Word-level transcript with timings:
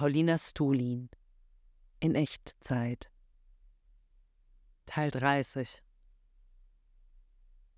Paulina 0.00 0.38
Stulin. 0.38 1.10
In 2.00 2.14
Echtzeit. 2.14 3.10
Teil 4.86 5.10
30 5.10 5.82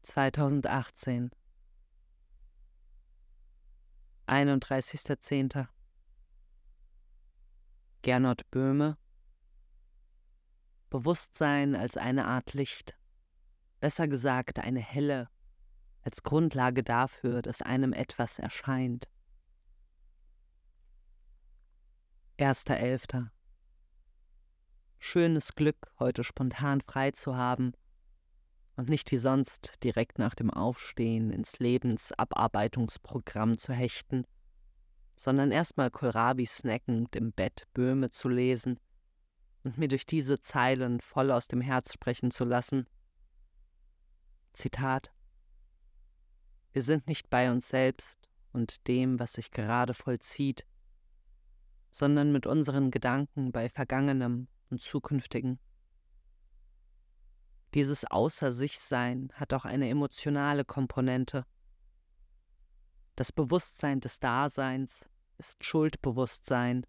2018 0.04 1.32
31.10. 4.29 5.66
Gernot 8.03 8.48
Böhme. 8.52 8.96
Bewusstsein 10.91 11.75
als 11.75 11.96
eine 11.96 12.27
Art 12.27 12.52
Licht, 12.52 12.96
besser 13.80 14.07
gesagt 14.07 14.61
eine 14.61 14.79
helle, 14.79 15.29
als 16.02 16.23
Grundlage 16.23 16.84
dafür, 16.84 17.43
dass 17.43 17.62
einem 17.62 17.93
etwas 17.93 18.39
erscheint. 18.39 19.09
1.11. 22.39 23.29
Schönes 24.99 25.54
Glück, 25.54 25.93
heute 25.99 26.25
spontan 26.25 26.81
frei 26.81 27.11
zu 27.11 27.36
haben 27.36 27.75
und 28.75 28.89
nicht 28.89 29.13
wie 29.13 29.18
sonst 29.18 29.85
direkt 29.85 30.18
nach 30.18 30.35
dem 30.35 30.50
Aufstehen 30.50 31.31
ins 31.31 31.59
Lebensabarbeitungsprogramm 31.59 33.59
zu 33.59 33.75
hechten, 33.75 34.25
sondern 35.14 35.53
erstmal 35.53 35.91
Kohlrabi 35.91 36.47
snackend 36.47 37.14
im 37.17 37.33
Bett 37.33 37.67
Böhme 37.75 38.09
zu 38.11 38.31
lesen 38.31 38.81
und 39.62 39.77
mir 39.77 39.89
durch 39.89 40.06
diese 40.06 40.41
Zeilen 40.41 41.01
voll 41.01 41.31
aus 41.31 41.48
dem 41.48 41.61
Herz 41.61 41.92
sprechen 41.92 42.31
zu 42.31 42.45
lassen. 42.45 42.87
Zitat 44.55 45.12
Wir 46.73 46.81
sind 46.81 47.09
nicht 47.09 47.28
bei 47.28 47.53
uns 47.53 47.69
selbst 47.69 48.27
und 48.53 48.89
dem, 48.89 49.20
was 49.20 49.34
sich 49.34 49.51
gerade 49.51 49.92
vollzieht, 49.92 50.64
sondern 51.92 52.33
mit 52.33 52.47
unseren 52.47 52.91
Gedanken 52.91 53.53
bei 53.53 53.69
Vergangenem 53.69 54.48
und 54.70 54.81
Zukünftigen. 54.81 55.61
Dieses 57.75 58.05
Außer 58.05 58.53
sich 58.53 58.79
Sein 58.81 59.31
hat 59.34 59.55
auch 59.55 59.65
eine 59.65 59.89
emotionale 59.89 60.65
Komponente. 60.65 61.47
Das 63.15 63.31
Bewusstsein 63.31 64.01
des 64.01 64.19
Daseins 64.21 65.09
ist 65.39 65.65
Schuldbewusstsein, 65.65 66.87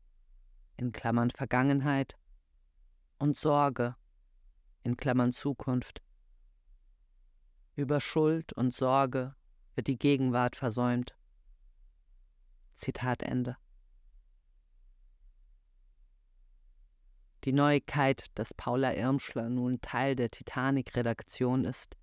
in 0.77 0.91
Klammern 0.91 1.31
Vergangenheit, 1.31 2.17
und 3.19 3.37
Sorge, 3.37 3.95
in 4.83 4.97
Klammern 4.97 5.31
Zukunft. 5.31 6.01
Über 7.75 7.99
Schuld 7.99 8.53
und 8.53 8.73
Sorge 8.73 9.35
wird 9.75 9.87
die 9.87 9.97
Gegenwart 9.97 10.55
versäumt. 10.55 11.17
Zitat 12.73 13.23
Ende. 13.23 13.57
Die 17.43 17.51
Neuigkeit, 17.51 18.27
dass 18.35 18.53
Paula 18.53 18.93
Irmschler 18.93 19.49
nun 19.49 19.81
Teil 19.81 20.15
der 20.15 20.29
Titanic-Redaktion 20.29 21.65
ist, 21.65 21.97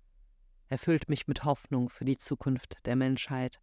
erfüllt 0.67 1.09
mich 1.09 1.27
mit 1.27 1.45
Hoffnung 1.45 1.89
für 1.89 2.05
die 2.05 2.17
Zukunft 2.17 2.85
der 2.85 2.95
Menschheit. 2.95 3.59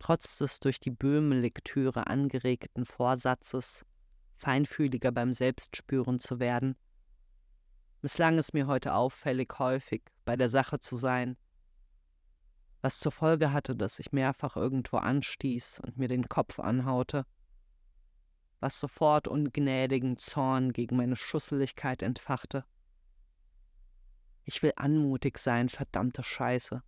Trotz 0.00 0.38
des 0.38 0.58
durch 0.58 0.80
die 0.80 0.90
Böhme-Lektüre 0.90 2.08
angeregten 2.08 2.86
Vorsatzes, 2.86 3.84
feinfühliger 4.34 5.12
beim 5.12 5.32
Selbstspüren 5.32 6.18
zu 6.18 6.40
werden, 6.40 6.76
misslang 8.02 8.36
es 8.38 8.52
mir 8.52 8.66
heute 8.66 8.94
auffällig 8.94 9.60
häufig, 9.60 10.02
bei 10.24 10.34
der 10.34 10.48
Sache 10.48 10.80
zu 10.80 10.96
sein, 10.96 11.36
was 12.80 12.98
zur 12.98 13.12
Folge 13.12 13.52
hatte, 13.52 13.76
dass 13.76 14.00
ich 14.00 14.10
mehrfach 14.10 14.56
irgendwo 14.56 14.96
anstieß 14.96 15.80
und 15.86 15.98
mir 15.98 16.08
den 16.08 16.28
Kopf 16.28 16.58
anhaute 16.58 17.26
was 18.60 18.78
sofort 18.78 19.26
ungnädigen 19.26 20.18
Zorn 20.18 20.72
gegen 20.72 20.96
meine 20.96 21.16
Schusseligkeit 21.16 22.02
entfachte. 22.02 22.64
Ich 24.44 24.62
will 24.62 24.72
anmutig 24.76 25.38
sein, 25.38 25.68
verdammte 25.68 26.22
Scheiße. 26.22 26.82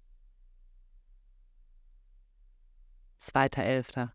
Zweiter 3.17 3.63
Elfter. 3.63 4.13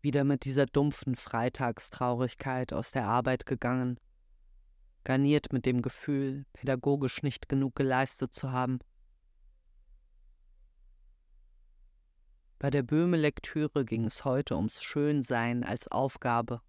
Wieder 0.00 0.24
mit 0.24 0.44
dieser 0.44 0.66
dumpfen 0.66 1.16
Freitagstraurigkeit 1.16 2.72
aus 2.72 2.92
der 2.92 3.06
Arbeit 3.06 3.46
gegangen, 3.46 3.98
garniert 5.02 5.52
mit 5.52 5.66
dem 5.66 5.82
Gefühl, 5.82 6.46
pädagogisch 6.52 7.22
nicht 7.22 7.48
genug 7.48 7.74
geleistet 7.74 8.32
zu 8.32 8.52
haben. 8.52 8.78
Bei 12.64 12.70
der 12.70 12.82
Böhme-Lektüre 12.82 13.84
ging 13.84 14.06
es 14.06 14.24
heute 14.24 14.56
ums 14.56 14.82
Schönsein 14.82 15.64
als 15.64 15.86
Aufgabe. 15.88 16.62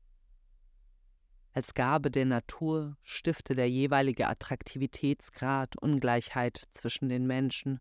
Als 1.54 1.74
Gabe 1.74 2.12
der 2.12 2.26
Natur 2.26 2.98
stifte 3.02 3.56
der 3.56 3.70
jeweilige 3.70 4.28
Attraktivitätsgrad 4.28 5.78
Ungleichheit 5.78 6.62
zwischen 6.72 7.08
den 7.08 7.26
Menschen, 7.26 7.80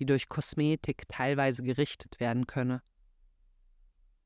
die 0.00 0.04
durch 0.04 0.28
Kosmetik 0.28 1.06
teilweise 1.06 1.62
gerichtet 1.62 2.18
werden 2.18 2.48
könne. 2.48 2.82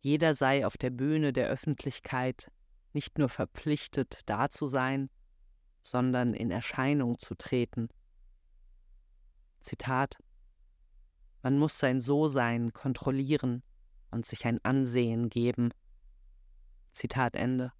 Jeder 0.01 0.35
sei 0.35 0.65
auf 0.65 0.79
der 0.79 0.89
Bühne 0.89 1.35
der 1.35 1.49
Öffentlichkeit 1.49 2.51
nicht 2.95 3.19
nur 3.19 3.29
verpflichtet, 3.29 4.21
da 4.25 4.49
zu 4.49 4.69
sein, 4.69 5.11
sondern 5.83 6.33
in 6.33 6.51
Erscheinung 6.51 7.19
zu 7.19 7.35
treten. 7.35 7.91
Zitat 9.61 10.17
man 11.43 11.59
muss 11.59 11.79
sein 11.79 12.01
So-Sein 12.01 12.73
kontrollieren 12.73 13.63
und 14.11 14.27
sich 14.27 14.47
ein 14.47 14.65
Ansehen 14.65 15.29
geben. 15.29 15.73
Zitat 16.93 17.35
Ende. 17.35 17.73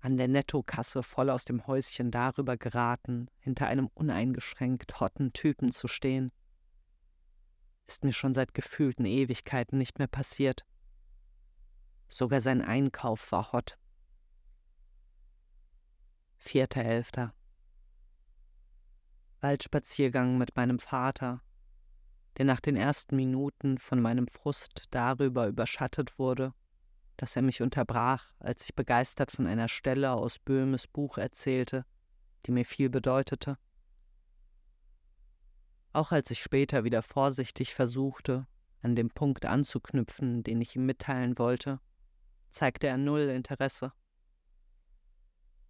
An 0.00 0.16
der 0.16 0.28
Nettokasse 0.28 1.02
voll 1.02 1.30
aus 1.30 1.44
dem 1.44 1.66
Häuschen 1.66 2.10
darüber 2.10 2.56
geraten, 2.56 3.30
hinter 3.38 3.68
einem 3.68 3.88
uneingeschränkt 3.94 5.00
hotten 5.00 5.32
Typen 5.32 5.72
zu 5.72 5.88
stehen. 5.88 6.30
Ist 7.86 8.04
mir 8.04 8.12
schon 8.12 8.34
seit 8.34 8.54
gefühlten 8.54 9.06
Ewigkeiten 9.06 9.78
nicht 9.78 9.98
mehr 9.98 10.08
passiert. 10.08 10.66
Sogar 12.08 12.40
sein 12.40 12.60
Einkauf 12.60 13.32
war 13.32 13.52
hot. 13.52 13.78
Vierter 16.36 16.84
Elfter. 16.84 17.34
Waldspaziergang 19.44 20.38
mit 20.38 20.56
meinem 20.56 20.78
Vater, 20.78 21.42
der 22.38 22.46
nach 22.46 22.60
den 22.60 22.76
ersten 22.76 23.14
Minuten 23.14 23.76
von 23.76 24.00
meinem 24.00 24.26
Frust 24.26 24.86
darüber 24.90 25.48
überschattet 25.48 26.18
wurde, 26.18 26.54
dass 27.18 27.36
er 27.36 27.42
mich 27.42 27.60
unterbrach, 27.60 28.32
als 28.38 28.64
ich 28.64 28.74
begeistert 28.74 29.30
von 29.30 29.46
einer 29.46 29.68
Stelle 29.68 30.12
aus 30.12 30.38
Böhmes 30.38 30.86
Buch 30.86 31.18
erzählte, 31.18 31.84
die 32.46 32.52
mir 32.52 32.64
viel 32.64 32.88
bedeutete. 32.88 33.58
Auch 35.92 36.10
als 36.10 36.30
ich 36.30 36.42
später 36.42 36.84
wieder 36.84 37.02
vorsichtig 37.02 37.74
versuchte, 37.74 38.46
an 38.80 38.96
dem 38.96 39.10
Punkt 39.10 39.44
anzuknüpfen, 39.44 40.42
den 40.42 40.62
ich 40.62 40.74
ihm 40.74 40.86
mitteilen 40.86 41.38
wollte, 41.38 41.80
zeigte 42.48 42.86
er 42.86 42.96
null 42.96 43.28
Interesse. 43.28 43.92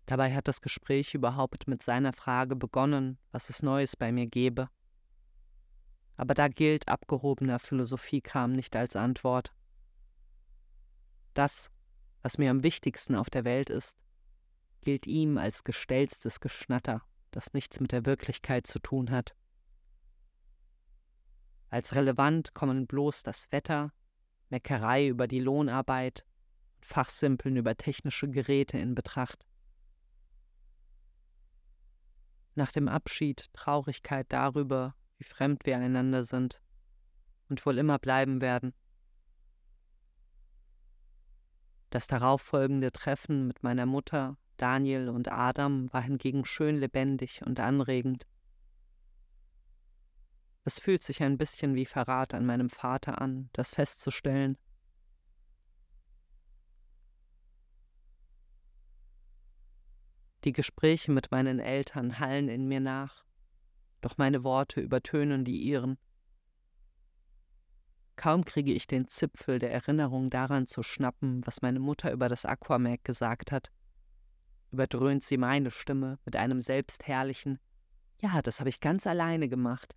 Dabei 0.06 0.34
hat 0.34 0.48
das 0.48 0.60
Gespräch 0.60 1.14
überhaupt 1.14 1.66
mit 1.66 1.82
seiner 1.82 2.12
Frage 2.12 2.56
begonnen, 2.56 3.18
was 3.32 3.48
es 3.48 3.62
Neues 3.62 3.96
bei 3.96 4.12
mir 4.12 4.26
gebe. 4.26 4.68
Aber 6.16 6.34
da 6.34 6.48
gilt 6.48 6.88
abgehobener 6.88 7.58
Philosophiekram 7.58 8.52
nicht 8.52 8.76
als 8.76 8.96
Antwort. 8.96 9.52
Das, 11.32 11.70
was 12.22 12.38
mir 12.38 12.50
am 12.50 12.62
wichtigsten 12.62 13.16
auf 13.16 13.30
der 13.30 13.44
Welt 13.44 13.70
ist, 13.70 13.98
gilt 14.82 15.06
ihm 15.06 15.38
als 15.38 15.64
gestellstes 15.64 16.40
Geschnatter, 16.40 17.02
das 17.30 17.54
nichts 17.54 17.80
mit 17.80 17.90
der 17.92 18.04
Wirklichkeit 18.04 18.66
zu 18.66 18.78
tun 18.78 19.10
hat. 19.10 19.34
Als 21.70 21.94
relevant 21.94 22.54
kommen 22.54 22.86
bloß 22.86 23.24
das 23.24 23.50
Wetter, 23.50 23.92
Meckerei 24.50 25.08
über 25.08 25.26
die 25.26 25.40
Lohnarbeit 25.40 26.24
und 26.76 26.86
Fachsimpeln 26.86 27.56
über 27.56 27.76
technische 27.76 28.28
Geräte 28.30 28.78
in 28.78 28.94
Betracht. 28.94 29.44
Nach 32.54 32.70
dem 32.70 32.88
Abschied 32.88 33.52
Traurigkeit 33.52 34.26
darüber, 34.32 34.94
wie 35.18 35.24
fremd 35.24 35.64
wir 35.64 35.76
einander 35.76 36.24
sind 36.24 36.60
und 37.48 37.64
wohl 37.66 37.78
immer 37.78 37.98
bleiben 37.98 38.40
werden. 38.40 38.72
Das 41.90 42.06
darauffolgende 42.06 42.90
Treffen 42.90 43.46
mit 43.46 43.62
meiner 43.62 43.86
Mutter, 43.86 44.36
Daniel 44.56 45.08
und 45.08 45.30
Adam 45.30 45.92
war 45.92 46.02
hingegen 46.02 46.44
schön 46.44 46.78
lebendig 46.78 47.42
und 47.44 47.60
anregend. 47.60 48.26
Es 50.64 50.78
fühlt 50.78 51.02
sich 51.02 51.22
ein 51.22 51.36
bisschen 51.36 51.74
wie 51.74 51.86
Verrat 51.86 52.34
an 52.34 52.46
meinem 52.46 52.70
Vater 52.70 53.20
an, 53.20 53.50
das 53.52 53.74
festzustellen. 53.74 54.56
Die 60.44 60.52
Gespräche 60.52 61.10
mit 61.10 61.30
meinen 61.30 61.58
Eltern 61.58 62.18
hallen 62.18 62.48
in 62.48 62.68
mir 62.68 62.80
nach. 62.80 63.24
doch 64.02 64.18
meine 64.18 64.44
Worte 64.44 64.82
übertönen 64.82 65.46
die 65.46 65.62
ihren. 65.62 65.96
Kaum 68.16 68.44
kriege 68.44 68.72
ich 68.72 68.86
den 68.86 69.08
Zipfel 69.08 69.58
der 69.58 69.72
Erinnerung 69.72 70.28
daran 70.28 70.66
zu 70.66 70.82
schnappen, 70.82 71.40
was 71.46 71.62
meine 71.62 71.80
Mutter 71.80 72.12
über 72.12 72.28
das 72.28 72.44
Aquamag 72.44 73.02
gesagt 73.02 73.50
hat, 73.50 73.72
überdröhnt 74.70 75.24
sie 75.24 75.38
meine 75.38 75.70
Stimme 75.70 76.18
mit 76.26 76.36
einem 76.36 76.60
selbstherrlichen 76.60 77.58
Ja, 78.20 78.42
das 78.42 78.60
habe 78.60 78.68
ich 78.68 78.80
ganz 78.80 79.06
alleine 79.06 79.48
gemacht. 79.48 79.96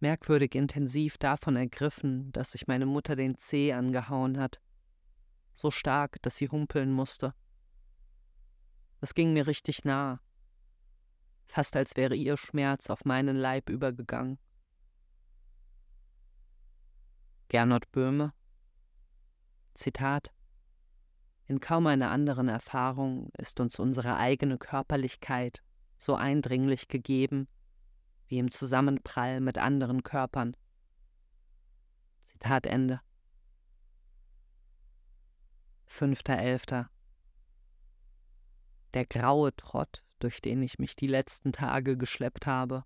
Merkwürdig 0.00 0.54
intensiv 0.54 1.16
davon 1.16 1.56
ergriffen, 1.56 2.30
dass 2.32 2.52
sich 2.52 2.66
meine 2.66 2.84
Mutter 2.84 3.16
den 3.16 3.38
Zeh 3.38 3.72
angehauen 3.72 4.38
hat, 4.38 4.60
so 5.56 5.72
stark, 5.72 6.22
dass 6.22 6.36
sie 6.36 6.48
humpeln 6.48 6.92
musste. 6.92 7.34
Es 9.00 9.14
ging 9.14 9.32
mir 9.32 9.46
richtig 9.46 9.84
nah, 9.84 10.20
fast 11.46 11.74
als 11.74 11.96
wäre 11.96 12.14
ihr 12.14 12.36
Schmerz 12.36 12.90
auf 12.90 13.04
meinen 13.04 13.36
Leib 13.36 13.68
übergegangen. 13.68 14.38
Gernot 17.48 17.90
Böhme 17.90 18.32
Zitat 19.74 20.32
In 21.46 21.60
kaum 21.60 21.86
einer 21.86 22.10
anderen 22.10 22.48
Erfahrung 22.48 23.30
ist 23.38 23.60
uns 23.60 23.78
unsere 23.78 24.16
eigene 24.16 24.58
Körperlichkeit 24.58 25.62
so 25.98 26.14
eindringlich 26.14 26.88
gegeben 26.88 27.48
wie 28.28 28.38
im 28.38 28.50
Zusammenprall 28.50 29.40
mit 29.40 29.58
anderen 29.58 30.02
Körpern. 30.02 30.56
Zitat 32.22 32.66
Ende. 32.66 33.00
5.11. 35.88 36.86
Der 38.94 39.06
graue 39.06 39.54
Trott, 39.56 40.02
durch 40.18 40.40
den 40.40 40.62
ich 40.62 40.78
mich 40.78 40.96
die 40.96 41.06
letzten 41.06 41.52
Tage 41.52 41.96
geschleppt 41.96 42.46
habe, 42.46 42.84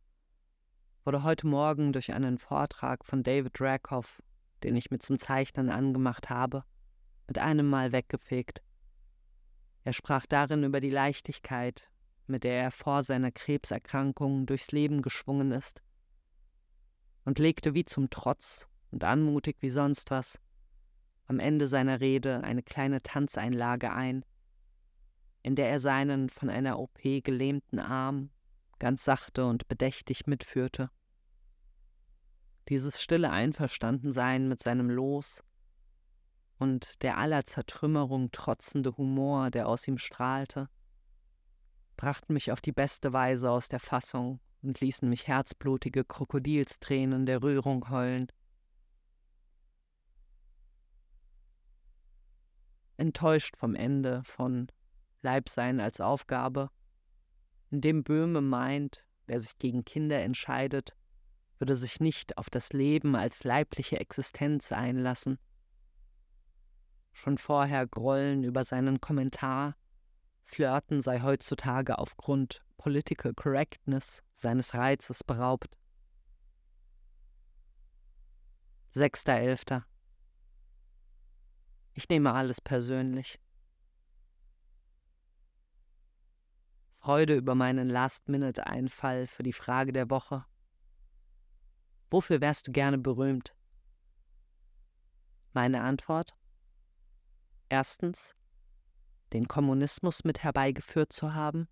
wurde 1.04 1.22
heute 1.22 1.46
Morgen 1.46 1.92
durch 1.92 2.12
einen 2.12 2.38
Vortrag 2.38 3.04
von 3.04 3.22
David 3.22 3.60
Rakoff, 3.60 4.22
den 4.62 4.76
ich 4.76 4.90
mir 4.90 4.98
zum 4.98 5.18
Zeichnen 5.18 5.70
angemacht 5.70 6.30
habe, 6.30 6.64
mit 7.26 7.38
einem 7.38 7.68
Mal 7.68 7.92
weggefegt. 7.92 8.62
Er 9.84 9.92
sprach 9.92 10.26
darin 10.26 10.64
über 10.64 10.80
die 10.80 10.90
Leichtigkeit, 10.90 11.90
mit 12.26 12.44
der 12.44 12.62
er 12.62 12.70
vor 12.70 13.02
seiner 13.02 13.32
Krebserkrankung 13.32 14.46
durchs 14.46 14.72
Leben 14.72 15.02
geschwungen 15.02 15.52
ist, 15.52 15.82
und 17.24 17.38
legte 17.38 17.74
wie 17.74 17.84
zum 17.84 18.10
Trotz 18.10 18.68
und 18.90 19.04
anmutig 19.04 19.56
wie 19.60 19.70
sonst 19.70 20.10
was 20.10 20.38
am 21.30 21.38
Ende 21.38 21.68
seiner 21.68 22.00
Rede 22.00 22.42
eine 22.42 22.60
kleine 22.60 23.02
Tanzeinlage 23.02 23.92
ein, 23.92 24.24
in 25.44 25.54
der 25.54 25.70
er 25.70 25.78
seinen 25.78 26.28
von 26.28 26.50
einer 26.50 26.80
OP 26.80 26.98
gelähmten 27.02 27.78
Arm 27.78 28.30
ganz 28.80 29.04
sachte 29.04 29.46
und 29.46 29.68
bedächtig 29.68 30.26
mitführte. 30.26 30.90
Dieses 32.68 33.00
stille 33.00 33.30
Einverstandensein 33.30 34.48
mit 34.48 34.60
seinem 34.60 34.90
Los 34.90 35.44
und 36.58 37.00
der 37.04 37.16
aller 37.16 37.44
Zertrümmerung 37.44 38.32
trotzende 38.32 38.96
Humor, 38.96 39.52
der 39.52 39.68
aus 39.68 39.86
ihm 39.86 39.98
strahlte, 39.98 40.68
brachten 41.96 42.32
mich 42.32 42.50
auf 42.50 42.60
die 42.60 42.72
beste 42.72 43.12
Weise 43.12 43.52
aus 43.52 43.68
der 43.68 43.78
Fassung 43.78 44.40
und 44.62 44.80
ließen 44.80 45.08
mich 45.08 45.28
herzblutige 45.28 46.04
Krokodilstränen 46.04 47.24
der 47.24 47.40
Rührung 47.40 47.88
heulen. 47.88 48.26
Enttäuscht 53.00 53.56
vom 53.56 53.74
Ende 53.74 54.22
von 54.24 54.68
Leibsein 55.22 55.80
als 55.80 56.02
Aufgabe, 56.02 56.70
in 57.70 57.80
dem 57.80 58.04
Böhme 58.04 58.42
meint, 58.42 59.06
wer 59.26 59.40
sich 59.40 59.56
gegen 59.56 59.86
Kinder 59.86 60.20
entscheidet, 60.20 60.94
würde 61.58 61.76
sich 61.76 62.00
nicht 62.00 62.36
auf 62.36 62.50
das 62.50 62.74
Leben 62.74 63.16
als 63.16 63.42
leibliche 63.44 63.98
Existenz 63.98 64.70
einlassen. 64.70 65.38
Schon 67.14 67.38
vorher 67.38 67.86
Grollen 67.86 68.44
über 68.44 68.64
seinen 68.64 69.00
Kommentar, 69.00 69.76
Flirten 70.44 71.00
sei 71.00 71.20
heutzutage 71.22 71.98
aufgrund 71.98 72.60
Political 72.76 73.32
Correctness 73.32 74.22
seines 74.34 74.74
Reizes 74.74 75.24
beraubt. 75.24 75.74
6.11. 78.94 79.84
Ich 81.94 82.08
nehme 82.08 82.32
alles 82.32 82.60
persönlich. 82.60 83.40
Freude 86.98 87.34
über 87.34 87.54
meinen 87.54 87.88
Last-Minute-Einfall 87.88 89.26
für 89.26 89.42
die 89.42 89.52
Frage 89.52 89.92
der 89.92 90.10
Woche. 90.10 90.44
Wofür 92.10 92.40
wärst 92.40 92.68
du 92.68 92.72
gerne 92.72 92.98
berühmt? 92.98 93.54
Meine 95.52 95.80
Antwort? 95.80 96.34
Erstens, 97.68 98.34
den 99.32 99.48
Kommunismus 99.48 100.24
mit 100.24 100.42
herbeigeführt 100.42 101.12
zu 101.12 101.34
haben. 101.34 101.68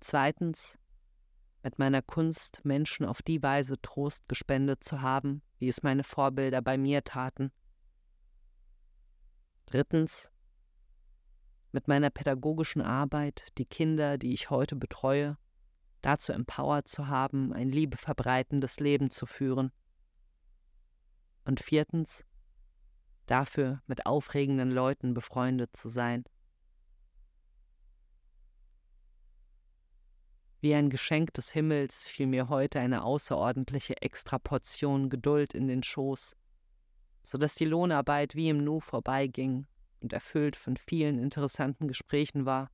Zweitens, 0.00 0.78
mit 1.62 1.78
meiner 1.78 2.02
Kunst 2.02 2.64
Menschen 2.64 3.06
auf 3.06 3.22
die 3.22 3.42
Weise 3.42 3.80
Trost 3.80 4.28
gespendet 4.28 4.84
zu 4.84 5.00
haben, 5.00 5.42
wie 5.58 5.68
es 5.68 5.82
meine 5.82 6.04
Vorbilder 6.04 6.60
bei 6.60 6.76
mir 6.76 7.04
taten. 7.04 7.52
Drittens, 9.66 10.30
mit 11.72 11.88
meiner 11.88 12.10
pädagogischen 12.10 12.82
Arbeit 12.82 13.56
die 13.58 13.64
Kinder, 13.64 14.18
die 14.18 14.34
ich 14.34 14.50
heute 14.50 14.76
betreue, 14.76 15.38
dazu 16.02 16.32
empowert 16.32 16.88
zu 16.88 17.08
haben, 17.08 17.52
ein 17.52 17.70
liebeverbreitendes 17.70 18.80
Leben 18.80 19.10
zu 19.10 19.24
führen. 19.24 19.72
Und 21.44 21.60
viertens, 21.60 22.24
dafür 23.26 23.82
mit 23.86 24.06
aufregenden 24.06 24.70
Leuten 24.70 25.14
befreundet 25.14 25.74
zu 25.74 25.88
sein. 25.88 26.24
Wie 30.60 30.74
ein 30.74 30.90
Geschenk 30.90 31.34
des 31.34 31.50
Himmels 31.50 32.06
fiel 32.06 32.28
mir 32.28 32.48
heute 32.48 32.78
eine 32.78 33.02
außerordentliche 33.02 34.00
Extraportion 34.00 35.10
Geduld 35.10 35.54
in 35.54 35.66
den 35.66 35.82
Schoß, 35.82 36.36
so 37.22 37.38
dass 37.38 37.54
die 37.54 37.64
Lohnarbeit 37.64 38.34
wie 38.34 38.48
im 38.48 38.64
Nu 38.64 38.80
vorbeiging 38.80 39.66
und 40.00 40.12
erfüllt 40.12 40.56
von 40.56 40.76
vielen 40.76 41.18
interessanten 41.18 41.88
Gesprächen 41.88 42.44
war. 42.44 42.70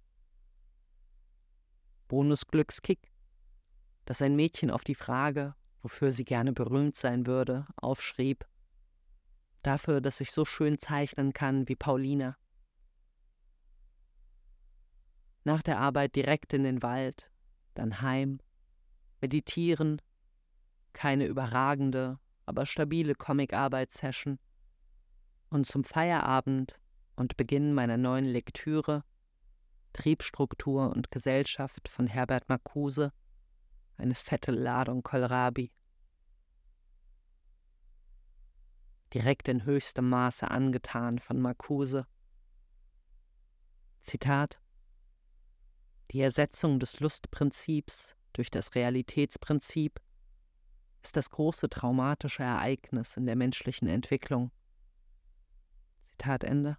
Bonusglückskick, 2.09 3.13
dass 4.07 4.23
ein 4.23 4.35
Mädchen 4.35 4.71
auf 4.71 4.85
die 4.85 4.95
Frage, 4.95 5.55
wofür 5.83 6.11
sie 6.11 6.25
gerne 6.25 6.53
berühmt 6.53 6.97
sein 6.97 7.27
würde, 7.27 7.67
aufschrieb, 7.77 8.47
dafür, 9.63 10.01
dass 10.01 10.21
ich 10.21 10.31
so 10.33 10.45
schön 10.45 10.79
zeichnen 10.79 11.33
kann 11.33 11.69
wie 11.69 11.77
Paulina. 11.77 12.37
Nach 15.45 15.63
der 15.63 15.79
Arbeit 15.79 16.17
direkt 16.17 16.53
in 16.55 16.63
den 16.63 16.83
Wald, 16.83 17.31
dann 17.75 18.01
heim, 18.01 18.41
meditieren, 19.21 20.01
keine 20.93 21.27
überragende, 21.27 22.19
aber 22.49 22.67
stabile 22.67 23.15
Comic-Arbeitssession 23.15 24.39
und 25.51 25.67
zum 25.67 25.85
Feierabend 25.85 26.81
und 27.17 27.37
Beginn 27.37 27.75
meiner 27.75 27.97
neuen 27.97 28.25
Lektüre 28.25 29.05
Triebstruktur 29.93 30.91
und 30.91 31.11
Gesellschaft 31.11 31.89
von 31.89 32.07
Herbert 32.07 32.49
Marcuse 32.49 33.13
eine 33.97 34.15
fette 34.15 34.53
Ladung 34.53 35.03
Kohlrabi. 35.03 35.73
direkt 39.15 39.49
in 39.49 39.65
höchstem 39.65 40.09
Maße 40.09 40.51
angetan 40.51 41.19
von 41.19 41.41
Marcuse. 41.41 42.07
Zitat 44.03 44.61
Die 46.11 46.21
Ersetzung 46.21 46.79
des 46.79 47.01
Lustprinzips 47.01 48.17
durch 48.33 48.51
das 48.51 48.75
Realitätsprinzip 48.75 50.01
ist 51.03 51.17
das 51.17 51.31
große 51.31 51.69
traumatische 51.69 52.43
Ereignis 52.43 53.17
in 53.17 53.27
der 53.27 53.37
menschlichen 53.37 53.89
Entwicklung. 53.89 54.51
Zitat 56.03 56.45
Ende. 56.45 56.77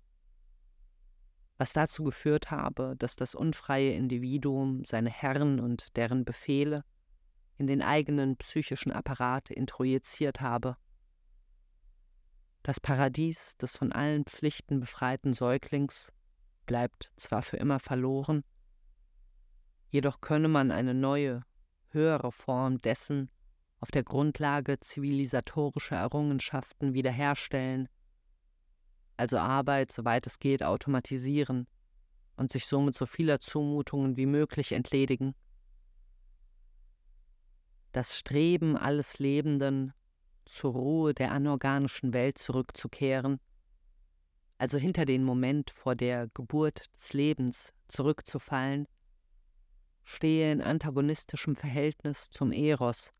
Was 1.57 1.73
dazu 1.73 2.03
geführt 2.03 2.51
habe, 2.51 2.95
dass 2.97 3.15
das 3.15 3.35
unfreie 3.35 3.93
Individuum 3.93 4.83
seine 4.85 5.09
Herren 5.09 5.59
und 5.59 5.97
deren 5.97 6.25
Befehle 6.25 6.83
in 7.57 7.67
den 7.67 7.81
eigenen 7.81 8.37
psychischen 8.37 8.91
Apparat 8.91 9.49
introjiziert 9.49 10.39
habe 10.41 10.77
das 12.63 12.79
Paradies 12.79 13.57
des 13.57 13.75
von 13.75 13.91
allen 13.91 14.25
Pflichten 14.25 14.79
befreiten 14.79 15.33
Säuglings 15.33 16.11
bleibt 16.65 17.11
zwar 17.15 17.41
für 17.41 17.57
immer 17.57 17.79
verloren, 17.79 18.43
jedoch 19.89 20.21
könne 20.21 20.49
man 20.49 20.69
eine 20.69 20.93
neue, 20.93 21.41
höhere 21.87 22.31
Form 22.31 22.79
dessen 22.79 23.31
auf 23.79 23.91
der 23.91 24.03
Grundlage 24.03 24.79
zivilisatorischer 24.79 25.95
Errungenschaften 25.95 26.93
wiederherstellen, 26.93 27.87
also 29.17 29.37
Arbeit, 29.37 29.91
soweit 29.91 30.27
es 30.27 30.39
geht, 30.39 30.63
automatisieren 30.63 31.67
und 32.35 32.51
sich 32.51 32.65
somit 32.65 32.95
so 32.95 33.05
vieler 33.05 33.39
Zumutungen 33.39 34.15
wie 34.15 34.25
möglich 34.25 34.71
entledigen. 34.71 35.35
Das 37.91 38.17
Streben 38.17 38.77
alles 38.77 39.19
Lebenden, 39.19 39.93
zur 40.45 40.73
Ruhe 40.73 41.13
der 41.13 41.31
anorganischen 41.31 42.13
Welt 42.13 42.37
zurückzukehren, 42.37 43.39
also 44.57 44.77
hinter 44.77 45.05
den 45.05 45.23
Moment 45.23 45.69
vor 45.69 45.95
der 45.95 46.27
Geburt 46.33 46.85
des 46.95 47.13
Lebens 47.13 47.73
zurückzufallen, 47.87 48.87
stehe 50.03 50.51
in 50.51 50.61
antagonistischem 50.61 51.55
Verhältnis 51.55 52.29
zum 52.29 52.51
Eros. 52.51 53.13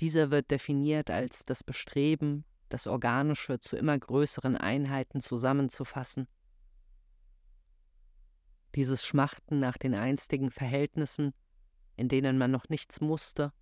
Dieser 0.00 0.30
wird 0.30 0.50
definiert 0.50 1.10
als 1.10 1.44
das 1.44 1.62
Bestreben, 1.62 2.44
das 2.70 2.86
Organische 2.86 3.60
zu 3.60 3.76
immer 3.76 3.98
größeren 3.98 4.56
Einheiten 4.56 5.20
zusammenzufassen. 5.20 6.26
Dieses 8.74 9.04
Schmachten 9.04 9.58
nach 9.58 9.76
den 9.76 9.94
einstigen 9.94 10.50
Verhältnissen, 10.50 11.34
in 11.96 12.08
denen 12.08 12.38
man 12.38 12.50
noch 12.50 12.68
nichts 12.70 13.00
musste, 13.02 13.52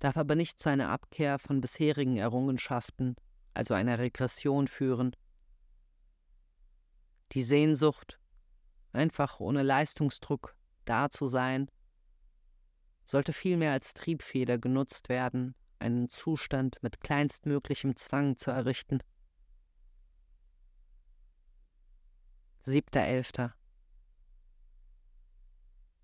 darf 0.00 0.16
aber 0.16 0.34
nicht 0.34 0.58
zu 0.58 0.70
einer 0.70 0.88
Abkehr 0.88 1.38
von 1.38 1.60
bisherigen 1.60 2.16
Errungenschaften, 2.16 3.14
also 3.54 3.74
einer 3.74 3.98
Regression 3.98 4.66
führen. 4.66 5.14
Die 7.32 7.44
Sehnsucht, 7.44 8.18
einfach 8.92 9.38
ohne 9.38 9.62
Leistungsdruck 9.62 10.56
da 10.84 11.10
zu 11.10 11.28
sein, 11.28 11.68
sollte 13.08 13.32
vielmehr 13.32 13.72
als 13.72 13.94
Triebfeder 13.94 14.58
genutzt 14.58 15.08
werden, 15.08 15.54
einen 15.78 16.10
Zustand 16.10 16.82
mit 16.82 17.00
kleinstmöglichem 17.00 17.96
Zwang 17.96 18.36
zu 18.36 18.50
errichten. 18.50 18.98
7.11. 22.66 23.50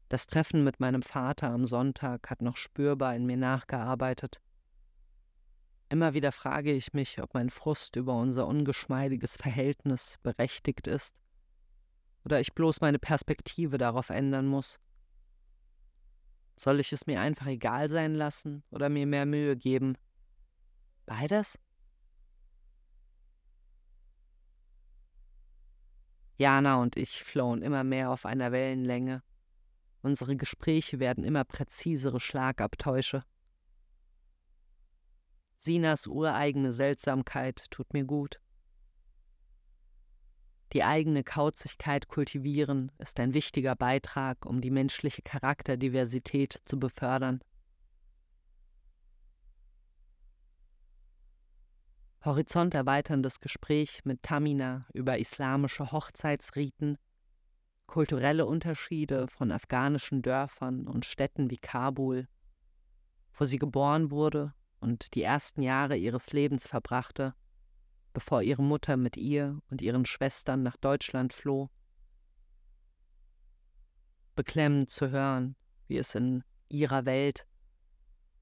Das 0.08 0.26
Treffen 0.26 0.64
mit 0.64 0.80
meinem 0.80 1.02
Vater 1.02 1.50
am 1.50 1.66
Sonntag 1.66 2.30
hat 2.30 2.40
noch 2.40 2.56
spürbar 2.56 3.14
in 3.14 3.26
mir 3.26 3.36
nachgearbeitet. 3.36 4.40
Immer 5.90 6.14
wieder 6.14 6.32
frage 6.32 6.72
ich 6.72 6.94
mich, 6.94 7.20
ob 7.20 7.34
mein 7.34 7.50
Frust 7.50 7.96
über 7.96 8.16
unser 8.16 8.46
ungeschmeidiges 8.46 9.36
Verhältnis 9.36 10.18
berechtigt 10.22 10.86
ist 10.86 11.14
oder 12.24 12.40
ich 12.40 12.54
bloß 12.54 12.80
meine 12.80 12.98
Perspektive 12.98 13.76
darauf 13.76 14.08
ändern 14.08 14.46
muss. 14.46 14.78
Soll 16.56 16.80
ich 16.80 16.92
es 16.92 17.06
mir 17.06 17.20
einfach 17.20 17.46
egal 17.46 17.88
sein 17.88 18.14
lassen 18.14 18.62
oder 18.70 18.88
mir 18.88 19.06
mehr 19.06 19.26
Mühe 19.26 19.56
geben? 19.56 19.96
Beides? 21.06 21.58
Jana 26.36 26.80
und 26.80 26.96
ich 26.96 27.22
flohen 27.22 27.62
immer 27.62 27.84
mehr 27.84 28.10
auf 28.10 28.26
einer 28.26 28.50
Wellenlänge. 28.52 29.22
Unsere 30.02 30.36
Gespräche 30.36 30.98
werden 30.98 31.24
immer 31.24 31.44
präzisere 31.44 32.20
Schlagabtäusche. 32.20 33.24
Sinas 35.58 36.06
ureigene 36.06 36.72
Seltsamkeit 36.72 37.70
tut 37.70 37.92
mir 37.94 38.04
gut. 38.04 38.40
Die 40.74 40.82
eigene 40.82 41.22
Kauzigkeit 41.22 42.08
kultivieren 42.08 42.90
ist 42.98 43.20
ein 43.20 43.32
wichtiger 43.32 43.76
Beitrag, 43.76 44.44
um 44.44 44.60
die 44.60 44.72
menschliche 44.72 45.22
Charakterdiversität 45.22 46.60
zu 46.64 46.80
befördern. 46.80 47.40
Horizonterweiterndes 52.24 53.38
Gespräch 53.38 54.00
mit 54.04 54.24
Tamina 54.24 54.86
über 54.92 55.16
islamische 55.16 55.92
Hochzeitsriten, 55.92 56.98
kulturelle 57.86 58.44
Unterschiede 58.44 59.28
von 59.28 59.52
afghanischen 59.52 60.22
Dörfern 60.22 60.88
und 60.88 61.04
Städten 61.04 61.50
wie 61.50 61.58
Kabul, 61.58 62.26
wo 63.34 63.44
sie 63.44 63.58
geboren 63.58 64.10
wurde 64.10 64.54
und 64.80 65.14
die 65.14 65.22
ersten 65.22 65.62
Jahre 65.62 65.96
ihres 65.96 66.32
Lebens 66.32 66.66
verbrachte, 66.66 67.34
bevor 68.14 68.42
ihre 68.42 68.62
Mutter 68.62 68.96
mit 68.96 69.18
ihr 69.18 69.60
und 69.68 69.82
ihren 69.82 70.06
Schwestern 70.06 70.62
nach 70.62 70.76
Deutschland 70.76 71.34
floh. 71.34 71.68
Beklemmend 74.34 74.88
zu 74.88 75.10
hören, 75.10 75.56
wie 75.88 75.98
es 75.98 76.14
in 76.14 76.42
ihrer 76.68 77.04
Welt 77.04 77.46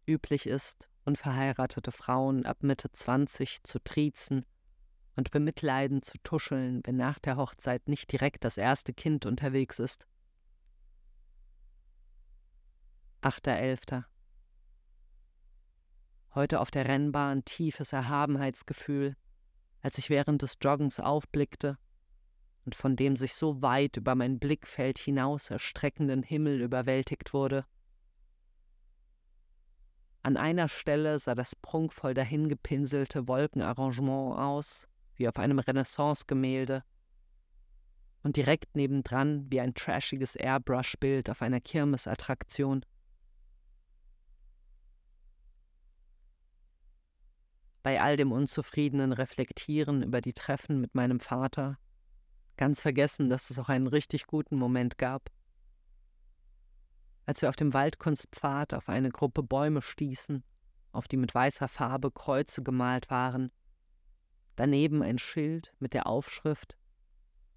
üblich 0.06 0.46
ist, 0.46 0.88
unverheiratete 1.04 1.90
Frauen 1.90 2.46
ab 2.46 2.62
Mitte 2.62 2.92
20 2.92 3.64
zu 3.64 3.82
triezen 3.82 4.44
und 5.16 5.30
bemitleidend 5.30 6.04
zu 6.04 6.18
tuscheln, 6.22 6.82
wenn 6.84 6.96
nach 6.96 7.18
der 7.18 7.36
Hochzeit 7.36 7.88
nicht 7.88 8.12
direkt 8.12 8.44
das 8.44 8.58
erste 8.58 8.92
Kind 8.92 9.26
unterwegs 9.26 9.78
ist. 9.78 10.06
8.11. 13.22 14.04
Heute 16.34 16.60
auf 16.60 16.70
der 16.70 16.86
Rennbahn 16.86 17.44
tiefes 17.44 17.92
Erhabenheitsgefühl, 17.92 19.16
als 19.82 19.98
ich 19.98 20.10
während 20.10 20.42
des 20.42 20.56
Joggens 20.62 21.00
aufblickte 21.00 21.76
und 22.64 22.74
von 22.74 22.96
dem 22.96 23.16
sich 23.16 23.34
so 23.34 23.60
weit 23.60 23.96
über 23.96 24.14
mein 24.14 24.38
Blickfeld 24.38 24.98
hinaus 24.98 25.50
erstreckenden 25.50 26.22
Himmel 26.22 26.62
überwältigt 26.62 27.34
wurde. 27.34 27.66
An 30.22 30.36
einer 30.36 30.68
Stelle 30.68 31.18
sah 31.18 31.34
das 31.34 31.56
prunkvoll 31.56 32.14
dahingepinselte 32.14 33.26
Wolkenarrangement 33.26 34.38
aus, 34.38 34.86
wie 35.16 35.28
auf 35.28 35.36
einem 35.36 35.58
Renaissance-Gemälde, 35.58 36.84
und 38.22 38.36
direkt 38.36 38.76
nebendran 38.76 39.50
wie 39.50 39.60
ein 39.60 39.74
trashiges 39.74 40.36
Airbrush-Bild 40.36 41.28
auf 41.28 41.42
einer 41.42 41.60
Kirmesattraktion. 41.60 42.84
Bei 47.82 48.00
all 48.00 48.16
dem 48.16 48.32
unzufriedenen 48.32 49.12
Reflektieren 49.12 50.02
über 50.02 50.20
die 50.20 50.32
Treffen 50.32 50.80
mit 50.80 50.94
meinem 50.94 51.20
Vater, 51.20 51.78
ganz 52.56 52.80
vergessen, 52.80 53.28
dass 53.28 53.50
es 53.50 53.58
auch 53.58 53.68
einen 53.68 53.86
richtig 53.86 54.26
guten 54.26 54.56
Moment 54.56 54.98
gab. 54.98 55.30
Als 57.26 57.42
wir 57.42 57.48
auf 57.48 57.56
dem 57.56 57.72
Waldkunstpfad 57.72 58.74
auf 58.74 58.88
eine 58.88 59.10
Gruppe 59.10 59.42
Bäume 59.42 59.82
stießen, 59.82 60.44
auf 60.92 61.08
die 61.08 61.16
mit 61.16 61.34
weißer 61.34 61.68
Farbe 61.68 62.10
Kreuze 62.10 62.62
gemalt 62.62 63.10
waren, 63.10 63.50
daneben 64.56 65.02
ein 65.02 65.18
Schild 65.18 65.72
mit 65.78 65.94
der 65.94 66.06
Aufschrift 66.06 66.76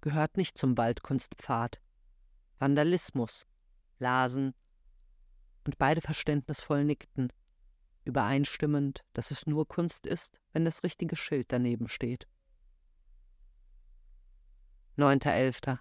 Gehört 0.06 0.36
nicht 0.36 0.56
zum 0.56 0.76
Waldkunstpfad. 0.76 1.80
Vandalismus, 2.60 3.44
lasen, 3.98 4.54
und 5.64 5.78
beide 5.78 6.00
verständnisvoll 6.00 6.84
nickten 6.84 7.32
übereinstimmend, 8.06 9.04
dass 9.12 9.30
es 9.30 9.46
nur 9.46 9.68
Kunst 9.68 10.06
ist, 10.06 10.38
wenn 10.52 10.64
das 10.64 10.82
richtige 10.82 11.16
Schild 11.16 11.52
daneben 11.52 11.88
steht. 11.88 12.26
9.11. 14.96 15.78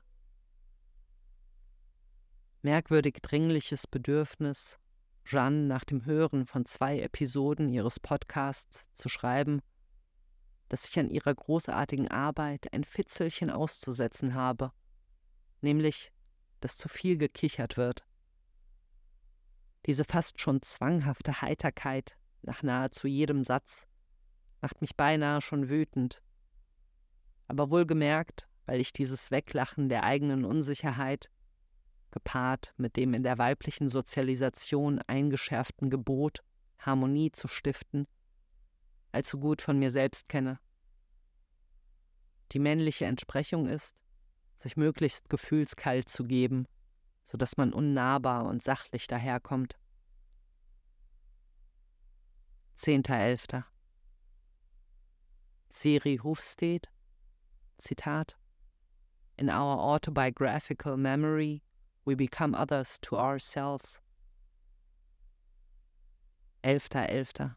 Merkwürdig 2.62 3.20
dringliches 3.22 3.88
Bedürfnis, 3.88 4.77
Jeanne 5.24 5.67
nach 5.67 5.86
dem 5.86 6.05
Hören 6.05 6.46
von 6.46 6.65
zwei 6.65 7.00
Episoden 7.00 7.70
ihres 7.70 8.00
Podcasts 8.00 8.91
zu 8.94 9.08
schreiben, 9.08 9.62
dass 10.67 10.88
ich 10.88 11.00
an 11.00 11.10
ihrer 11.10 11.34
großartigen 11.34 12.10
Arbeit 12.10 12.74
ein 12.74 12.84
Fitzelchen 12.84 13.50
auszusetzen 13.50 14.34
habe, 14.34 14.72
nämlich, 15.62 16.12
dass 16.60 16.77
zu 16.77 16.89
viel 16.89 17.17
gekichert 17.17 17.77
wird. 17.77 18.05
Diese 19.86 20.04
fast 20.04 20.42
schon 20.42 20.62
zwanghafte 20.62 21.42
Heiterkeit 21.42 22.18
nach 22.42 22.63
nahezu 22.63 23.08
jedem 23.08 23.44
Satz 23.44 23.88
macht 24.62 24.82
mich 24.82 24.96
beinahe 24.96 25.42
schon 25.42 25.70
wütend. 25.70 26.24
Aber 27.48 27.70
wohlgemerkt, 27.70 28.48
weil 28.65 28.80
ich 28.80 28.94
dieses 28.94 29.30
Weglachen 29.30 29.89
der 29.89 30.04
eigenen 30.04 30.44
Unsicherheit, 30.44 31.30
gepaart 32.10 32.74
mit 32.77 32.98
dem 32.98 33.13
in 33.13 33.24
der 33.24 33.38
weiblichen 33.38 33.89
Sozialisation 33.89 35.00
eingeschärften 35.06 35.89
Gebot, 35.89 36.44
Harmonie 36.80 37.32
zu 37.32 37.48
stiften, 37.48 38.08
allzu 39.12 39.39
gut 39.39 39.62
von 39.62 39.77
mir 39.77 39.92
selbst 39.92 40.30
kenne. 40.30 40.60
Die 42.54 42.60
männliche 42.60 43.06
Entsprechung 43.06 43.68
ist, 43.68 43.96
sich 44.58 44.77
möglichst 44.77 45.30
gefühlskalt 45.30 46.10
zu 46.10 46.24
geben 46.24 46.68
so 47.25 47.38
dass 47.38 47.58
man 47.58 47.74
unnahbar 47.74 48.46
und 48.46 48.63
sachlich 48.63 49.08
daherkommt. 49.08 49.77
10.11. 52.77 53.63
Siri 55.70 56.20
Hufstedt, 56.24 56.89
Zitat, 57.77 58.38
In 59.38 59.50
our 59.50 59.77
autobiographical 59.77 60.96
memory, 60.96 61.62
we 62.05 62.15
become 62.15 62.55
others 62.55 63.00
to 63.01 63.17
ourselves. 63.17 64.00
11.11. 66.63 67.55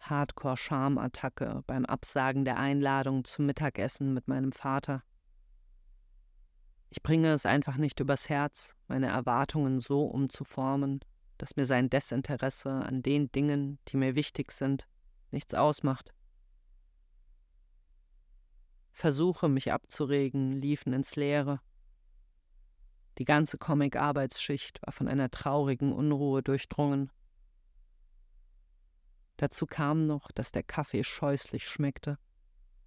Hardcore-Schamattacke 0.00 1.62
beim 1.66 1.84
Absagen 1.86 2.44
der 2.44 2.58
Einladung 2.58 3.24
zum 3.24 3.46
Mittagessen 3.46 4.14
mit 4.14 4.28
meinem 4.28 4.52
Vater. 4.52 5.02
Ich 6.96 7.02
bringe 7.02 7.34
es 7.34 7.44
einfach 7.44 7.76
nicht 7.76 8.00
übers 8.00 8.30
Herz, 8.30 8.74
meine 8.88 9.08
Erwartungen 9.08 9.80
so 9.80 10.06
umzuformen, 10.06 11.00
dass 11.36 11.54
mir 11.54 11.66
sein 11.66 11.90
Desinteresse 11.90 12.70
an 12.70 13.02
den 13.02 13.30
Dingen, 13.30 13.78
die 13.88 13.98
mir 13.98 14.14
wichtig 14.14 14.50
sind, 14.50 14.88
nichts 15.30 15.52
ausmacht. 15.52 16.14
Versuche, 18.92 19.50
mich 19.50 19.72
abzuregen, 19.72 20.52
liefen 20.52 20.94
ins 20.94 21.16
Leere. 21.16 21.60
Die 23.18 23.26
ganze 23.26 23.58
Comic-Arbeitsschicht 23.58 24.80
war 24.80 24.94
von 24.94 25.06
einer 25.06 25.30
traurigen 25.30 25.92
Unruhe 25.92 26.42
durchdrungen. 26.42 27.12
Dazu 29.36 29.66
kam 29.66 30.06
noch, 30.06 30.32
dass 30.32 30.50
der 30.50 30.62
Kaffee 30.62 31.04
scheußlich 31.04 31.68
schmeckte, 31.68 32.18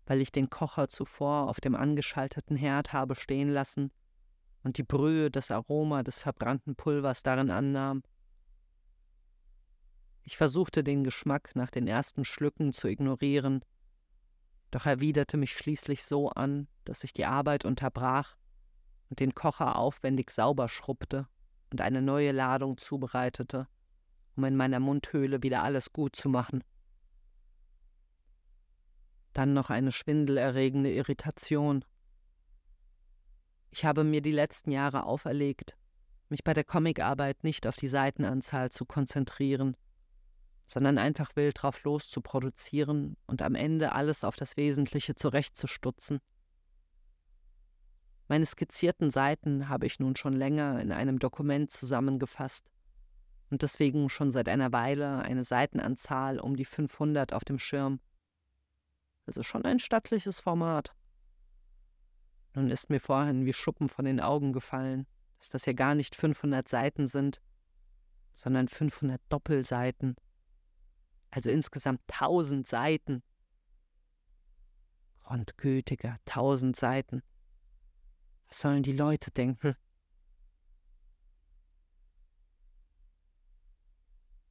weil 0.08 0.20
ich 0.20 0.32
den 0.32 0.50
Kocher 0.50 0.89
zuvor 0.89 1.48
auf 1.48 1.62
dem 1.62 1.75
angeschalteten 1.75 2.56
Herd 2.58 2.92
habe 2.92 3.13
stehen 3.13 3.50
lassen 3.50 3.92
und 4.63 4.78
die 4.78 4.84
Brühe 4.84 5.32
das 5.32 5.51
Aroma 5.51 6.04
des 6.04 6.20
verbrannten 6.20 6.75
Pulvers 6.75 7.24
darin 7.24 7.51
annahm. 7.51 8.04
Ich 10.24 10.38
versuchte 10.38 10.84
den 10.84 11.04
Geschmack 11.04 11.56
nach 11.56 11.72
den 11.72 11.88
ersten 11.88 12.25
Schlücken 12.25 12.74
zu 12.74 12.88
ignorieren, 12.88 13.63
doch 14.72 14.86
erwiderte 14.86 15.38
mich 15.38 15.54
schließlich 15.54 16.04
so 16.04 16.30
an, 16.30 16.68
dass 16.86 17.04
ich 17.04 17.13
die 17.13 17.25
Arbeit 17.25 17.66
unterbrach 17.66 18.36
und 19.10 19.20
den 19.20 19.34
Kocher 19.34 19.75
aufwendig 19.75 20.30
sauber 20.30 20.70
schrubbte 20.70 21.28
und 21.72 21.82
eine 21.82 22.01
neue 22.01 22.32
Ladung 22.32 22.78
zubereitete, 22.78 23.68
um 24.36 24.44
in 24.44 24.56
meiner 24.56 24.80
Mundhöhle 24.80 25.42
wieder 25.42 25.63
alles 25.63 25.92
gut 25.92 26.16
zu 26.16 26.30
machen. 26.30 26.63
Dann 29.34 29.54
noch 29.54 29.70
eine 29.70 29.92
schwindelerregende 29.92 30.92
Irritation. 30.92 31.86
Ich 33.80 33.86
habe 33.86 34.04
mir 34.04 34.20
die 34.22 34.34
letzten 34.34 34.72
Jahre 34.72 35.06
auferlegt, 35.06 35.78
mich 36.28 36.44
bei 36.44 36.54
der 36.54 36.66
Comicarbeit 36.66 37.46
nicht 37.46 37.66
auf 37.66 37.78
die 37.78 37.88
Seitenanzahl 37.88 38.70
zu 38.72 38.86
konzentrieren, 38.86 39.78
sondern 40.66 40.98
einfach 40.98 41.34
wild 41.38 41.64
drauf 41.64 41.82
los 41.84 42.10
zu 42.10 42.20
produzieren 42.20 43.16
und 43.26 43.42
am 43.42 43.56
Ende 43.56 43.94
alles 43.94 44.26
auf 44.26 44.36
das 44.36 44.58
Wesentliche 44.58 45.16
zurechtzustutzen. 45.16 46.20
Meine 48.28 48.46
skizzierten 48.46 49.12
Seiten 49.12 49.70
habe 49.70 49.86
ich 49.86 49.98
nun 49.98 50.18
schon 50.18 50.34
länger 50.34 50.82
in 50.82 50.92
einem 50.92 51.18
Dokument 51.18 51.72
zusammengefasst 51.72 52.70
und 53.50 53.62
deswegen 53.62 54.10
schon 54.10 54.32
seit 54.32 54.50
einer 54.50 54.74
Weile 54.74 55.20
eine 55.20 55.46
Seitenanzahl 55.46 56.42
um 56.42 56.58
die 56.58 56.66
500 56.66 57.32
auf 57.32 57.46
dem 57.46 57.60
Schirm. 57.60 58.02
Also 59.26 59.42
schon 59.42 59.64
ein 59.64 59.80
stattliches 59.80 60.42
Format. 60.42 60.94
Nun 62.53 62.70
ist 62.72 62.89
mir 62.89 63.00
vorhin 63.00 63.46
wie 63.46 63.53
Schuppen 63.53 63.89
von 63.89 64.06
den 64.06 64.20
Augen 64.20 64.53
gefallen, 64.53 65.06
dass 65.38 65.50
das 65.50 65.65
ja 65.65 65.74
gar 65.74 65.96
nicht 65.96 66.15
500 66.15 66.68
Seiten 66.68 67.08
sind, 67.08 67.41
sondern 68.34 68.68
500 68.68 69.22
Doppelseiten. 69.29 70.15
Also 71.32 71.50
insgesamt 71.50 72.01
1000 72.08 72.68
Seiten. 72.68 73.24
Grundgültiger, 75.22 76.18
1000 76.27 76.75
Seiten. 76.75 77.22
Was 78.48 78.62
sollen 78.62 78.82
die 78.82 78.94
Leute 78.94 79.29
denken? 79.29 79.75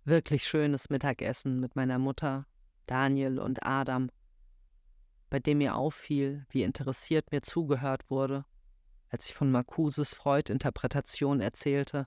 Wirklich 0.04 0.46
schönes 0.46 0.88
Mittagessen 0.88 1.60
mit 1.60 1.76
meiner 1.76 1.98
Mutter, 1.98 2.46
Daniel 2.86 3.40
und 3.40 3.66
Adam 3.66 4.10
bei 5.30 5.38
dem 5.38 5.58
mir 5.58 5.76
auffiel, 5.76 6.46
wie 6.50 6.62
interessiert 6.62 7.30
mir 7.32 7.42
zugehört 7.42 8.08
wurde, 8.10 8.44
als 9.10 9.26
ich 9.28 9.34
von 9.34 9.50
Marcuses 9.50 10.14
Freud-Interpretation 10.14 11.40
erzählte, 11.40 12.06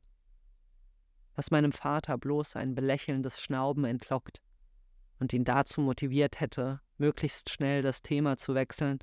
was 1.35 1.51
meinem 1.51 1.71
Vater 1.71 2.17
bloß 2.17 2.55
ein 2.55 2.75
belächelndes 2.75 3.41
Schnauben 3.41 3.85
entlockt 3.85 4.41
und 5.19 5.33
ihn 5.33 5.43
dazu 5.43 5.81
motiviert 5.81 6.39
hätte, 6.39 6.81
möglichst 6.97 7.49
schnell 7.49 7.81
das 7.81 8.01
Thema 8.01 8.37
zu 8.37 8.55
wechseln. 8.55 8.99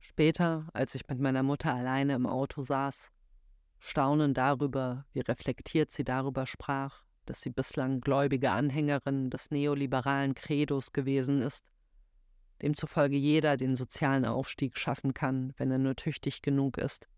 Später, 0.00 0.68
als 0.72 0.94
ich 0.94 1.08
mit 1.08 1.18
meiner 1.18 1.42
Mutter 1.42 1.74
alleine 1.74 2.14
im 2.14 2.26
Auto 2.26 2.62
saß, 2.62 3.10
staunen 3.78 4.34
darüber, 4.34 5.04
wie 5.12 5.20
reflektiert 5.20 5.90
sie 5.90 6.04
darüber 6.04 6.46
sprach, 6.46 7.05
dass 7.26 7.42
sie 7.42 7.50
bislang 7.50 8.00
gläubige 8.00 8.50
Anhängerin 8.52 9.30
des 9.30 9.50
neoliberalen 9.50 10.34
Credos 10.34 10.92
gewesen 10.92 11.42
ist, 11.42 11.64
demzufolge 12.62 13.16
jeder 13.16 13.56
den 13.56 13.76
sozialen 13.76 14.24
Aufstieg 14.24 14.78
schaffen 14.78 15.12
kann, 15.12 15.52
wenn 15.58 15.70
er 15.70 15.78
nur 15.78 15.96
tüchtig 15.96 16.42
genug 16.42 16.78
ist. 16.78 17.08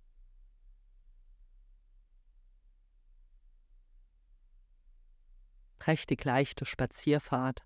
Prächtig 5.78 6.24
leichte 6.24 6.64
Spazierfahrt, 6.64 7.62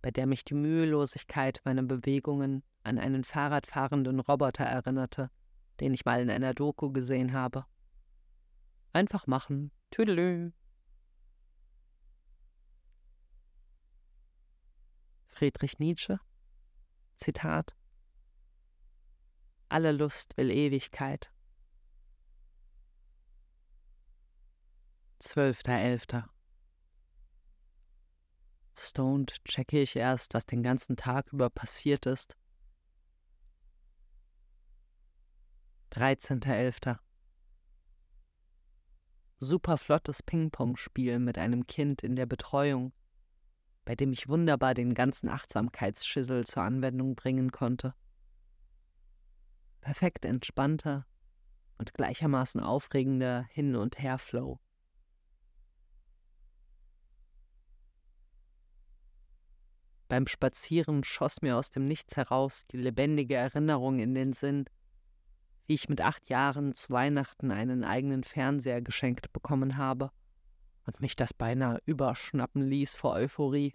bei 0.00 0.10
der 0.10 0.26
mich 0.26 0.44
die 0.44 0.54
Mühelosigkeit 0.54 1.60
meiner 1.64 1.82
Bewegungen 1.82 2.62
an 2.82 2.98
einen 2.98 3.24
Fahrradfahrenden 3.24 4.20
Roboter 4.20 4.64
erinnerte, 4.64 5.30
den 5.80 5.94
ich 5.94 6.04
mal 6.04 6.20
in 6.20 6.30
einer 6.30 6.54
Doku 6.54 6.90
gesehen 6.90 7.32
habe. 7.32 7.64
Einfach 8.92 9.26
machen. 9.26 9.70
Tüdelü. 9.90 10.52
Friedrich 15.32 15.78
Nietzsche. 15.78 16.20
Zitat 17.16 17.74
Alle 19.68 19.92
Lust 19.92 20.36
will 20.36 20.50
Ewigkeit. 20.50 21.32
12.11. 25.20 26.24
Stoned 28.74 29.44
checke 29.44 29.80
ich 29.80 29.96
erst, 29.96 30.34
was 30.34 30.44
den 30.44 30.62
ganzen 30.62 30.96
Tag 30.96 31.32
über 31.32 31.48
passiert 31.48 32.06
ist. 32.06 32.36
13.11. 35.92 36.98
Super 39.40 39.78
flottes 39.78 40.22
Ping-Pong-Spiel 40.22 41.18
mit 41.18 41.38
einem 41.38 41.66
Kind 41.66 42.02
in 42.02 42.16
der 42.16 42.26
Betreuung 42.26 42.92
bei 43.84 43.96
dem 43.96 44.12
ich 44.12 44.28
wunderbar 44.28 44.74
den 44.74 44.94
ganzen 44.94 45.28
Achtsamkeitsschissel 45.28 46.44
zur 46.44 46.62
Anwendung 46.62 47.16
bringen 47.16 47.50
konnte. 47.50 47.94
Perfekt 49.80 50.24
entspannter 50.24 51.06
und 51.78 51.94
gleichermaßen 51.94 52.60
aufregender 52.60 53.46
Hin- 53.50 53.76
und 53.76 53.98
Herflow. 53.98 54.60
Beim 60.06 60.26
Spazieren 60.26 61.04
schoss 61.04 61.40
mir 61.40 61.56
aus 61.56 61.70
dem 61.70 61.88
Nichts 61.88 62.16
heraus 62.16 62.66
die 62.66 62.76
lebendige 62.76 63.34
Erinnerung 63.34 63.98
in 63.98 64.14
den 64.14 64.32
Sinn, 64.32 64.66
wie 65.66 65.74
ich 65.74 65.88
mit 65.88 66.02
acht 66.02 66.28
Jahren 66.28 66.74
zu 66.74 66.90
Weihnachten 66.90 67.50
einen 67.50 67.82
eigenen 67.82 68.22
Fernseher 68.22 68.82
geschenkt 68.82 69.32
bekommen 69.32 69.78
habe 69.78 70.12
und 70.86 71.00
mich 71.00 71.16
das 71.16 71.32
beinahe 71.34 71.80
überschnappen 71.86 72.62
ließ 72.62 72.94
vor 72.94 73.12
Euphorie. 73.12 73.74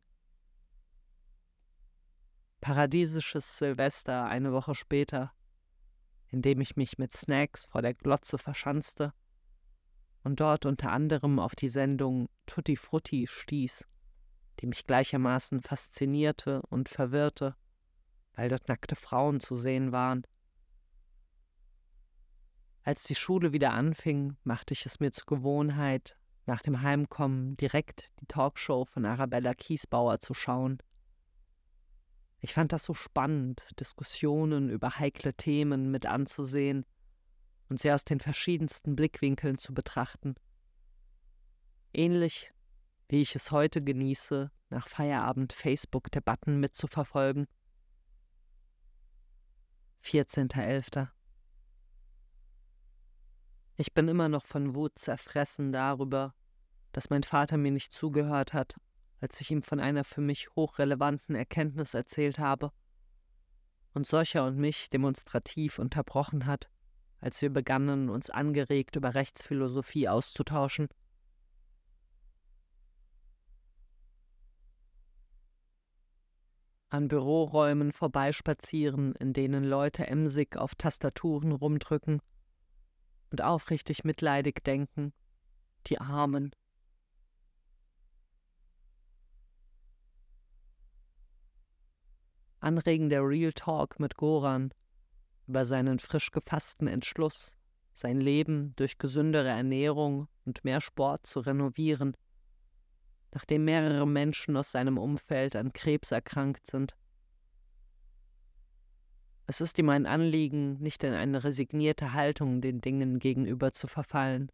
Paradiesisches 2.62 3.58
Silvester 3.58 4.26
eine 4.26 4.52
Woche 4.52 4.76
später, 4.76 5.32
in 6.30 6.42
dem 6.42 6.60
ich 6.60 6.76
mich 6.76 6.98
mit 6.98 7.14
Snacks 7.14 7.66
vor 7.66 7.82
der 7.82 7.94
Glotze 7.94 8.38
verschanzte 8.38 9.14
und 10.24 10.40
dort 10.40 10.66
unter 10.66 10.92
anderem 10.92 11.40
auf 11.40 11.56
die 11.56 11.70
Sendung 11.70 12.28
Tutti 12.46 12.76
Frutti 12.76 13.28
stieß, 13.28 13.88
die 14.60 14.68
mich 14.68 14.86
gleichermaßen 14.86 15.62
faszinierte 15.62 16.62
und 16.64 16.90
verwirrte, 16.90 17.56
weil 18.34 18.50
dort 18.50 18.68
nackte 18.68 18.96
Frauen 18.96 19.40
zu 19.40 19.56
sehen 19.56 19.92
waren. 19.92 20.24
Als 22.84 23.04
die 23.04 23.16
Schule 23.16 23.54
wieder 23.54 23.74
anfing, 23.74 24.38
machte 24.44 24.74
ich 24.74 24.86
es 24.86 25.00
mir 25.00 25.12
zur 25.12 25.26
Gewohnheit, 25.26 26.18
nach 26.48 26.62
dem 26.62 26.82
Heimkommen 26.82 27.56
direkt 27.58 28.20
die 28.20 28.26
Talkshow 28.26 28.86
von 28.86 29.06
Arabella 29.06 29.54
Kiesbauer 29.54 30.20
zu 30.20 30.34
schauen. 30.34 30.80
Ich 32.40 32.54
fand 32.54 32.72
das 32.72 32.84
so 32.84 32.94
spannend, 32.94 33.80
Diskussionen 33.80 34.70
über 34.70 34.98
heikle 34.98 35.34
Themen 35.34 35.92
mit 35.92 36.06
anzusehen 36.06 36.86
und 37.70 37.82
sie 37.82 37.92
aus 37.92 38.04
den 38.04 38.20
verschiedensten 38.20 38.96
Blickwinkeln 38.96 39.58
zu 39.58 39.74
betrachten. 39.74 40.36
Ähnlich 41.94 42.54
wie 43.10 43.22
ich 43.22 43.36
es 43.36 43.52
heute 43.52 43.82
genieße, 43.82 44.52
nach 44.70 44.88
Feierabend 44.88 45.54
Facebook-Debatten 45.54 46.60
mitzuverfolgen. 46.60 47.48
14.11. 50.04 51.08
Ich 53.80 53.94
bin 53.94 54.08
immer 54.08 54.28
noch 54.28 54.44
von 54.44 54.74
Wut 54.74 54.98
zerfressen 54.98 55.72
darüber, 55.72 56.34
dass 56.94 57.12
mein 57.12 57.22
Vater 57.22 57.58
mir 57.58 57.72
nicht 57.72 57.94
zugehört 57.94 58.54
hat, 58.54 58.76
als 59.22 59.40
ich 59.40 59.52
ihm 59.52 59.62
von 59.62 59.80
einer 59.80 60.04
für 60.04 60.22
mich 60.22 60.50
hochrelevanten 60.56 61.36
Erkenntnis 61.36 61.94
erzählt 61.94 62.40
habe 62.40 62.72
und 63.94 64.08
Solcher 64.08 64.46
und 64.46 64.58
mich 64.58 64.90
demonstrativ 64.90 65.78
unterbrochen 65.78 66.48
hat, 66.48 66.72
als 67.20 67.40
wir 67.44 67.52
begannen, 67.52 68.10
uns 68.10 68.32
angeregt 68.32 68.96
über 68.96 69.14
Rechtsphilosophie 69.14 70.10
auszutauschen. 70.10 70.88
An 76.90 77.10
Büroräumen 77.10 77.92
vorbeispazieren, 77.92 79.14
in 79.16 79.34
denen 79.34 79.66
Leute 79.66 80.08
emsig 80.08 80.58
auf 80.58 80.74
Tastaturen 80.74 81.52
rumdrücken 81.52 82.22
und 83.32 83.42
aufrichtig 83.42 84.04
mitleidig 84.04 84.64
denken, 84.64 85.14
die 85.88 86.00
Armen. 86.00 86.52
Anregender 92.60 93.22
Real 93.22 93.54
Talk 93.54 94.00
mit 94.00 94.16
Goran 94.16 94.74
über 95.48 95.66
seinen 95.66 96.00
frisch 96.00 96.32
gefassten 96.32 96.88
Entschluss, 96.88 97.56
sein 97.94 98.20
Leben 98.20 98.74
durch 98.76 98.98
gesündere 98.98 99.50
Ernährung 99.50 100.28
und 100.46 100.64
mehr 100.64 100.82
Sport 100.82 101.26
zu 101.26 101.40
renovieren, 101.40 102.16
nachdem 103.32 103.66
mehrere 103.66 104.08
Menschen 104.08 104.58
aus 104.58 104.72
seinem 104.72 104.98
Umfeld 104.98 105.56
an 105.56 105.72
Krebs 105.72 106.12
erkrankt 106.12 106.68
sind. 106.68 106.98
Es 109.48 109.62
ist 109.62 109.80
ihm 109.80 109.90
ein 109.90 110.06
Anliegen, 110.06 110.78
nicht 110.80 111.04
in 111.04 111.14
eine 111.14 111.44
resignierte 111.44 112.14
Haltung 112.14 112.62
den 112.62 112.82
Dingen 112.82 113.18
gegenüber 113.20 113.72
zu 113.72 113.88
verfallen 113.88 114.52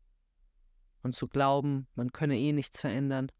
und 1.02 1.16
zu 1.16 1.28
glauben, 1.28 1.88
man 1.96 2.12
könne 2.12 2.38
eh 2.38 2.54
nichts 2.54 2.80
verändern. 2.80 3.32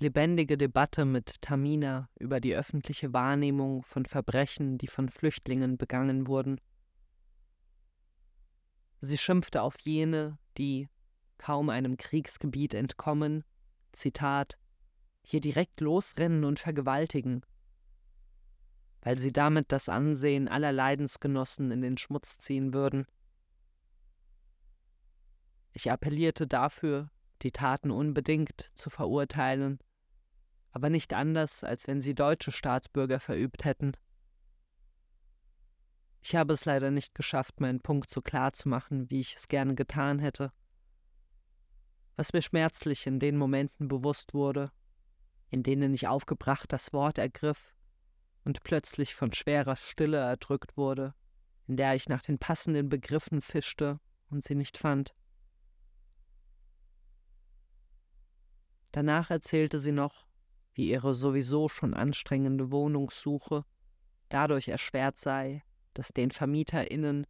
lebendige 0.00 0.56
Debatte 0.56 1.04
mit 1.04 1.42
Tamina 1.42 2.08
über 2.18 2.40
die 2.40 2.54
öffentliche 2.54 3.12
Wahrnehmung 3.12 3.82
von 3.82 4.06
Verbrechen, 4.06 4.78
die 4.78 4.86
von 4.86 5.08
Flüchtlingen 5.08 5.76
begangen 5.76 6.28
wurden. 6.28 6.60
Sie 9.00 9.18
schimpfte 9.18 9.62
auf 9.62 9.78
jene, 9.80 10.38
die, 10.56 10.88
kaum 11.36 11.68
einem 11.68 11.96
Kriegsgebiet 11.96 12.74
entkommen, 12.74 13.44
Zitat, 13.92 14.58
hier 15.22 15.40
direkt 15.40 15.80
losrennen 15.80 16.44
und 16.44 16.58
vergewaltigen, 16.58 17.44
weil 19.02 19.18
sie 19.18 19.32
damit 19.32 19.72
das 19.72 19.88
Ansehen 19.88 20.48
aller 20.48 20.72
Leidensgenossen 20.72 21.70
in 21.70 21.82
den 21.82 21.98
Schmutz 21.98 22.38
ziehen 22.38 22.72
würden. 22.72 23.06
Ich 25.72 25.90
appellierte 25.90 26.46
dafür, 26.46 27.10
die 27.42 27.52
Taten 27.52 27.90
unbedingt 27.90 28.70
zu 28.74 28.90
verurteilen 28.90 29.78
aber 30.78 30.90
nicht 30.90 31.12
anders, 31.14 31.64
als 31.64 31.88
wenn 31.88 32.00
sie 32.00 32.14
deutsche 32.14 32.52
Staatsbürger 32.52 33.20
verübt 33.20 33.64
hätten. 33.64 33.92
Ich 36.22 36.36
habe 36.36 36.52
es 36.52 36.64
leider 36.64 36.90
nicht 36.90 37.14
geschafft, 37.14 37.60
meinen 37.60 37.80
Punkt 37.80 38.10
so 38.10 38.20
klar 38.20 38.52
zu 38.52 38.68
machen, 38.68 39.08
wie 39.10 39.20
ich 39.20 39.36
es 39.36 39.48
gerne 39.48 39.74
getan 39.74 40.18
hätte. 40.18 40.52
Was 42.18 42.32
mir 42.32 42.42
schmerzlich 42.42 43.06
in 43.06 43.20
den 43.20 43.36
Momenten 43.36 43.86
bewusst 43.86 44.34
wurde, 44.34 44.72
in 45.50 45.62
denen 45.62 45.94
ich 45.94 46.08
aufgebracht 46.08 46.72
das 46.72 46.92
Wort 46.92 47.16
ergriff 47.16 47.76
und 48.44 48.64
plötzlich 48.64 49.14
von 49.14 49.32
schwerer 49.32 49.76
Stille 49.76 50.16
erdrückt 50.16 50.76
wurde, 50.76 51.14
in 51.68 51.76
der 51.76 51.94
ich 51.94 52.08
nach 52.08 52.20
den 52.20 52.40
passenden 52.40 52.88
Begriffen 52.88 53.40
fischte 53.40 54.00
und 54.30 54.42
sie 54.42 54.56
nicht 54.56 54.78
fand. 54.78 55.14
Danach 58.90 59.30
erzählte 59.30 59.78
sie 59.78 59.92
noch, 59.92 60.26
wie 60.74 60.90
ihre 60.90 61.14
sowieso 61.14 61.68
schon 61.68 61.94
anstrengende 61.94 62.72
Wohnungssuche 62.72 63.64
dadurch 64.28 64.66
erschwert 64.66 65.18
sei, 65.18 65.62
dass 65.94 66.08
den 66.08 66.32
VermieterInnen 66.32 67.28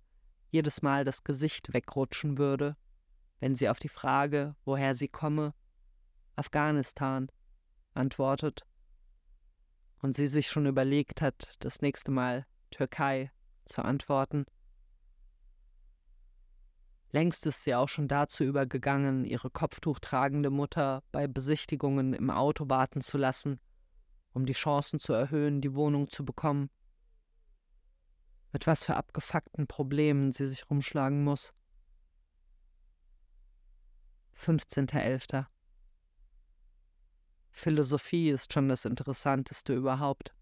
jedes 0.49 0.81
Mal 0.81 1.05
das 1.05 1.25
Gesicht 1.25 1.75
wegrutschen 1.75 2.39
würde, 2.39 2.75
wenn 3.41 3.55
sie 3.55 3.69
auf 3.69 3.79
die 3.79 3.89
Frage, 3.89 4.57
woher 4.65 4.95
sie 4.95 5.09
komme, 5.09 5.55
Afghanistan, 6.37 7.31
antwortet 7.95 8.65
und 10.01 10.15
sie 10.15 10.27
sich 10.27 10.49
schon 10.49 10.67
überlegt 10.67 11.21
hat, 11.23 11.55
das 11.61 11.81
nächste 11.81 12.11
Mal 12.11 12.47
Türkei 12.71 13.33
zu 13.65 13.85
antworten. 13.85 14.47
Längst 17.11 17.47
ist 17.47 17.65
sie 17.65 17.75
auch 17.75 17.89
schon 17.89 18.07
dazu 18.07 18.45
übergegangen, 18.45 19.25
ihre 19.25 19.51
kopftuchtragende 19.51 20.51
Mutter 20.51 21.03
bei 21.11 21.27
Besichtigungen 21.27 22.13
im 22.13 22.31
Auto 22.31 22.69
warten 22.69 23.01
zu 23.01 23.17
lassen, 23.17 23.61
um 24.33 24.45
die 24.45 24.53
Chancen 24.53 25.01
zu 25.01 25.15
erhöhen, 25.15 25.63
die 25.63 25.75
Wohnung 25.75 26.11
zu 26.11 26.25
bekommen. 26.25 26.71
Mit 28.53 28.67
was 28.67 28.85
für 28.85 28.97
abgefuckten 28.97 29.67
Problemen 29.67 30.33
sie 30.33 30.47
sich 30.47 30.69
rumschlagen 30.69 31.25
muss. 31.25 31.55
15.11. 34.39 35.47
Philosophie 37.51 38.31
ist 38.31 38.53
schon 38.53 38.69
das 38.69 38.85
Interessanteste 38.85 39.75
überhaupt. 39.75 40.33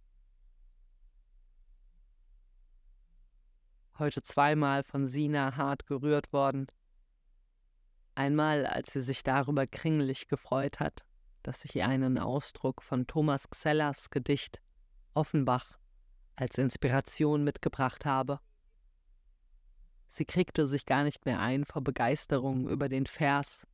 heute 3.98 4.22
zweimal 4.22 4.82
von 4.82 5.06
Sina 5.06 5.56
hart 5.56 5.86
gerührt 5.86 6.32
worden. 6.32 6.66
Einmal, 8.14 8.66
als 8.66 8.92
sie 8.92 9.00
sich 9.00 9.22
darüber 9.22 9.66
kringlich 9.66 10.28
gefreut 10.28 10.80
hat, 10.80 11.04
dass 11.42 11.64
ich 11.64 11.76
ihr 11.76 11.86
einen 11.86 12.18
Ausdruck 12.18 12.82
von 12.82 13.06
Thomas 13.06 13.50
Xellers 13.50 14.10
Gedicht 14.10 14.60
Offenbach 15.14 15.78
als 16.34 16.58
Inspiration 16.58 17.44
mitgebracht 17.44 18.04
habe. 18.04 18.40
Sie 20.08 20.24
kriegte 20.24 20.66
sich 20.68 20.86
gar 20.86 21.04
nicht 21.04 21.24
mehr 21.24 21.40
ein 21.40 21.64
vor 21.64 21.82
Begeisterung 21.82 22.68
über 22.68 22.88
den 22.88 23.06
Vers. 23.06 23.66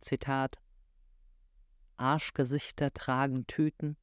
Zitat 0.00 0.60
Arschgesichter 1.96 2.92
tragen 2.92 3.46
Tüten 3.46 3.96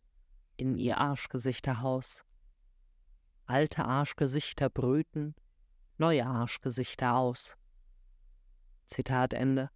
in 0.58 0.78
ihr 0.78 0.98
Arschgesichterhaus. 0.98 2.24
Alte 3.46 3.86
Arschgesichter 3.86 4.70
brüten, 4.70 5.36
neue 5.98 6.26
Arschgesichter 6.26 7.16
aus. 7.16 7.56
Zitat 8.86 9.34
Ende. 9.34 9.70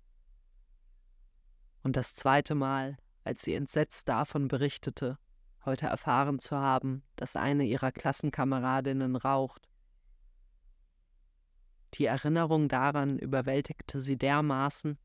Und 1.83 1.95
das 1.95 2.13
zweite 2.13 2.55
Mal, 2.55 2.97
als 3.23 3.43
sie 3.43 3.53
entsetzt 3.53 4.09
davon 4.09 4.49
berichtete, 4.49 5.17
heute 5.63 5.87
erfahren 5.87 6.39
zu 6.39 6.57
haben, 6.57 7.03
dass 7.15 7.35
eine 7.35 7.63
ihrer 7.63 7.91
Klassenkameradinnen 7.91 9.15
raucht. 9.15 9.69
Die 11.95 12.05
Erinnerung 12.05 12.67
daran 12.67 13.17
überwältigte 13.17 14.01
sie 14.01 14.17
dermaßen, 14.17 14.99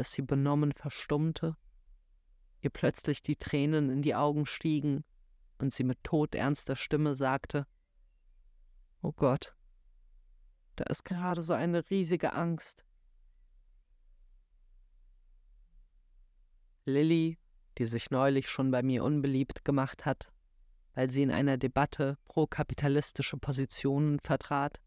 dass 0.00 0.12
sie 0.12 0.22
benommen 0.22 0.72
verstummte, 0.72 1.58
ihr 2.62 2.70
plötzlich 2.70 3.20
die 3.20 3.36
Tränen 3.36 3.90
in 3.90 4.00
die 4.00 4.14
Augen 4.14 4.46
stiegen 4.46 5.04
und 5.58 5.74
sie 5.74 5.84
mit 5.84 6.02
todernster 6.02 6.74
Stimme 6.74 7.14
sagte 7.14 7.66
Oh 9.02 9.12
Gott, 9.12 9.54
da 10.76 10.84
ist 10.84 11.04
gerade 11.04 11.42
so 11.42 11.52
eine 11.52 11.90
riesige 11.90 12.32
Angst. 12.32 12.82
Lilly, 16.86 17.36
die 17.76 17.84
sich 17.84 18.10
neulich 18.10 18.48
schon 18.48 18.70
bei 18.70 18.82
mir 18.82 19.04
unbeliebt 19.04 19.66
gemacht 19.66 20.06
hat, 20.06 20.32
weil 20.94 21.10
sie 21.10 21.22
in 21.22 21.30
einer 21.30 21.58
Debatte 21.58 22.16
pro-kapitalistische 22.24 23.36
Positionen 23.36 24.18
vertrat, 24.20 24.80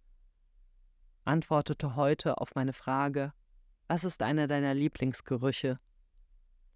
antwortete 1.24 1.96
heute 1.96 2.40
auf 2.40 2.56
meine 2.56 2.74
Frage, 2.74 3.32
was 3.94 4.04
ist 4.04 4.24
einer 4.24 4.48
deiner 4.48 4.74
Lieblingsgerüche? 4.74 5.80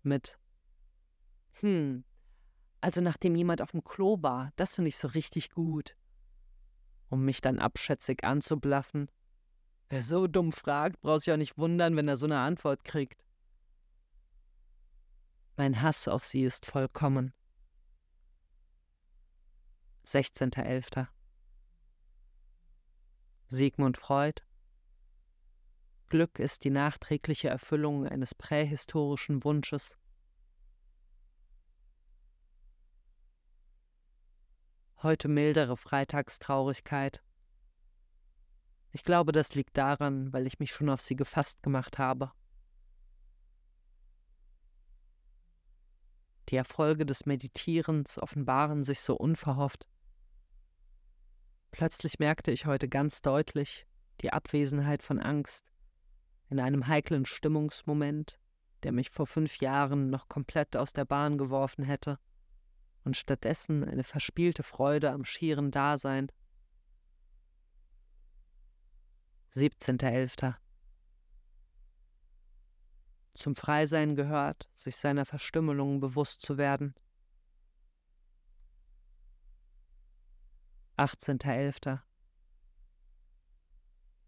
mit 0.03 0.37
Hm, 1.61 2.03
also 2.79 3.01
nachdem 3.01 3.35
jemand 3.35 3.63
auf 3.63 3.71
dem 3.71 3.83
Klo 3.83 4.21
war, 4.21 4.51
das 4.55 4.75
finde 4.75 4.89
ich 4.89 4.97
so 4.97 5.07
richtig 5.07 5.49
gut 5.49 5.97
um 7.09 7.25
mich 7.25 7.41
dann 7.41 7.57
abschätzig 7.57 8.23
anzublaffen. 8.23 9.09
Wer 9.89 10.03
so 10.03 10.27
dumm 10.27 10.51
fragt, 10.51 11.01
braucht 11.01 11.21
sich 11.21 11.33
auch 11.33 11.37
nicht 11.37 11.57
wundern, 11.57 11.95
wenn 11.95 12.07
er 12.07 12.17
so 12.17 12.25
eine 12.25 12.37
Antwort 12.37 12.83
kriegt. 12.83 13.23
Mein 15.55 15.81
Hass 15.81 16.07
auf 16.07 16.23
sie 16.23 16.43
ist 16.43 16.65
vollkommen. 16.65 17.33
16.11. 20.05 21.07
Sigmund 23.47 23.97
Freud 23.97 24.41
Glück 26.09 26.39
ist 26.39 26.63
die 26.63 26.69
nachträgliche 26.69 27.49
Erfüllung 27.49 28.07
eines 28.07 28.33
prähistorischen 28.33 29.43
Wunsches. 29.43 29.97
heute 35.03 35.27
mildere 35.27 35.77
Freitagstraurigkeit. 35.77 37.23
Ich 38.91 39.03
glaube, 39.03 39.31
das 39.31 39.53
liegt 39.55 39.77
daran, 39.77 40.33
weil 40.33 40.47
ich 40.47 40.59
mich 40.59 40.71
schon 40.71 40.89
auf 40.89 41.01
sie 41.01 41.15
gefasst 41.15 41.61
gemacht 41.61 41.99
habe. 41.99 42.31
Die 46.49 46.55
Erfolge 46.55 47.05
des 47.05 47.25
Meditierens 47.25 48.17
offenbaren 48.17 48.83
sich 48.83 49.01
so 49.01 49.15
unverhofft. 49.15 49.85
Plötzlich 51.71 52.19
merkte 52.19 52.51
ich 52.51 52.65
heute 52.65 52.87
ganz 52.87 53.21
deutlich 53.21 53.85
die 54.21 54.33
Abwesenheit 54.33 55.03
von 55.03 55.19
Angst 55.19 55.69
in 56.49 56.59
einem 56.59 56.87
heiklen 56.87 57.25
Stimmungsmoment, 57.25 58.39
der 58.83 58.91
mich 58.91 59.09
vor 59.09 59.27
fünf 59.27 59.57
Jahren 59.57 60.09
noch 60.09 60.29
komplett 60.29 60.75
aus 60.77 60.93
der 60.93 61.05
Bahn 61.05 61.37
geworfen 61.37 61.83
hätte, 61.83 62.19
und 63.03 63.15
stattdessen 63.15 63.83
eine 63.83 64.03
verspielte 64.03 64.63
Freude 64.63 65.11
am 65.11 65.23
schieren 65.23 65.71
Dasein. 65.71 66.31
17.11. 69.55 70.55
Zum 73.33 73.55
Freisein 73.55 74.15
gehört, 74.15 74.69
sich 74.73 74.97
seiner 74.97 75.25
Verstümmelung 75.25 75.99
bewusst 75.99 76.41
zu 76.41 76.57
werden. 76.57 76.95
18.11. 80.97 81.99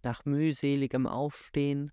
Nach 0.04 0.26
mühseligem 0.26 1.08
Aufstehen, 1.08 1.92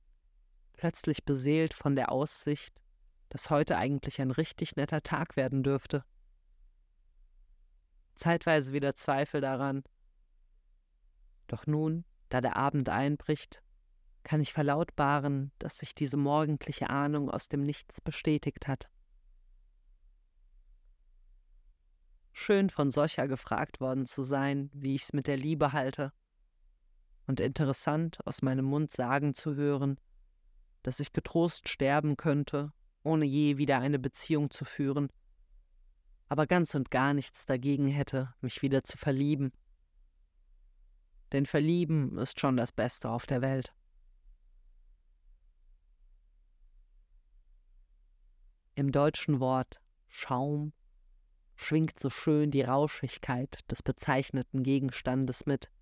plötzlich 0.76 1.24
beseelt 1.24 1.74
von 1.74 1.96
der 1.96 2.12
Aussicht, 2.12 2.82
dass 3.28 3.50
heute 3.50 3.76
eigentlich 3.76 4.20
ein 4.20 4.30
richtig 4.30 4.76
netter 4.76 5.02
Tag 5.02 5.36
werden 5.36 5.62
dürfte. 5.62 6.04
Zeitweise 8.14 8.72
wieder 8.72 8.94
Zweifel 8.94 9.40
daran. 9.40 9.82
Doch 11.48 11.66
nun, 11.66 12.04
da 12.28 12.40
der 12.40 12.56
Abend 12.56 12.88
einbricht, 12.88 13.62
kann 14.22 14.40
ich 14.40 14.52
verlautbaren, 14.52 15.52
dass 15.58 15.78
sich 15.78 15.94
diese 15.94 16.16
morgendliche 16.16 16.90
Ahnung 16.90 17.30
aus 17.30 17.48
dem 17.48 17.62
Nichts 17.62 18.00
bestätigt 18.00 18.66
hat. 18.66 18.88
Schön 22.32 22.68
von 22.68 22.90
Socha 22.90 23.26
gefragt 23.26 23.80
worden 23.80 24.06
zu 24.06 24.22
sein, 24.22 24.70
wie 24.74 24.94
ich's 24.94 25.12
mit 25.12 25.26
der 25.26 25.36
Liebe 25.36 25.72
halte, 25.72 26.12
und 27.26 27.40
interessant 27.40 28.18
aus 28.26 28.42
meinem 28.42 28.64
Mund 28.64 28.92
sagen 28.92 29.34
zu 29.34 29.54
hören, 29.54 29.98
dass 30.86 31.00
ich 31.00 31.12
getrost 31.12 31.68
sterben 31.68 32.16
könnte, 32.16 32.72
ohne 33.02 33.24
je 33.24 33.56
wieder 33.56 33.80
eine 33.80 33.98
Beziehung 33.98 34.52
zu 34.52 34.64
führen, 34.64 35.08
aber 36.28 36.46
ganz 36.46 36.76
und 36.76 36.92
gar 36.92 37.12
nichts 37.12 37.44
dagegen 37.44 37.88
hätte, 37.88 38.32
mich 38.40 38.62
wieder 38.62 38.84
zu 38.84 38.96
verlieben. 38.96 39.50
Denn 41.32 41.44
verlieben 41.44 42.16
ist 42.18 42.38
schon 42.38 42.56
das 42.56 42.70
Beste 42.70 43.10
auf 43.10 43.26
der 43.26 43.42
Welt. 43.42 43.74
Im 48.76 48.92
deutschen 48.92 49.40
Wort 49.40 49.80
Schaum 50.06 50.72
schwingt 51.56 51.98
so 51.98 52.10
schön 52.10 52.52
die 52.52 52.62
Rauschigkeit 52.62 53.68
des 53.72 53.82
bezeichneten 53.82 54.62
Gegenstandes 54.62 55.46
mit. 55.46 55.72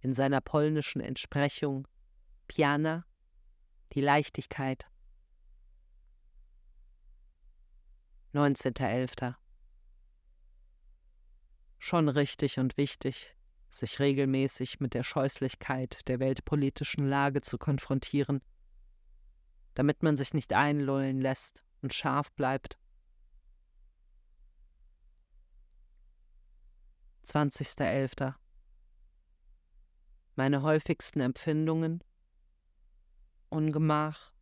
In 0.00 0.14
seiner 0.14 0.40
polnischen 0.40 1.02
Entsprechung 1.02 1.86
Piana 2.48 3.04
die 3.96 4.00
Leichtigkeit. 4.00 4.86
19.11. 8.32 9.34
Schon 11.78 12.08
richtig 12.08 12.60
und 12.60 12.76
wichtig, 12.76 13.34
sich 13.70 13.98
regelmäßig 13.98 14.78
mit 14.78 14.94
der 14.94 15.02
Scheußlichkeit 15.02 16.06
der 16.06 16.20
weltpolitischen 16.20 17.08
Lage 17.08 17.40
zu 17.40 17.58
konfrontieren– 17.58 18.40
damit 19.76 20.02
man 20.02 20.16
sich 20.16 20.32
nicht 20.32 20.54
einlullen 20.54 21.20
lässt 21.20 21.62
und 21.82 21.92
scharf 21.92 22.32
bleibt. 22.32 22.78
20.11. 27.24 28.34
Meine 30.34 30.62
häufigsten 30.62 31.20
Empfindungen 31.20 32.02
Ungemach, 33.48 34.32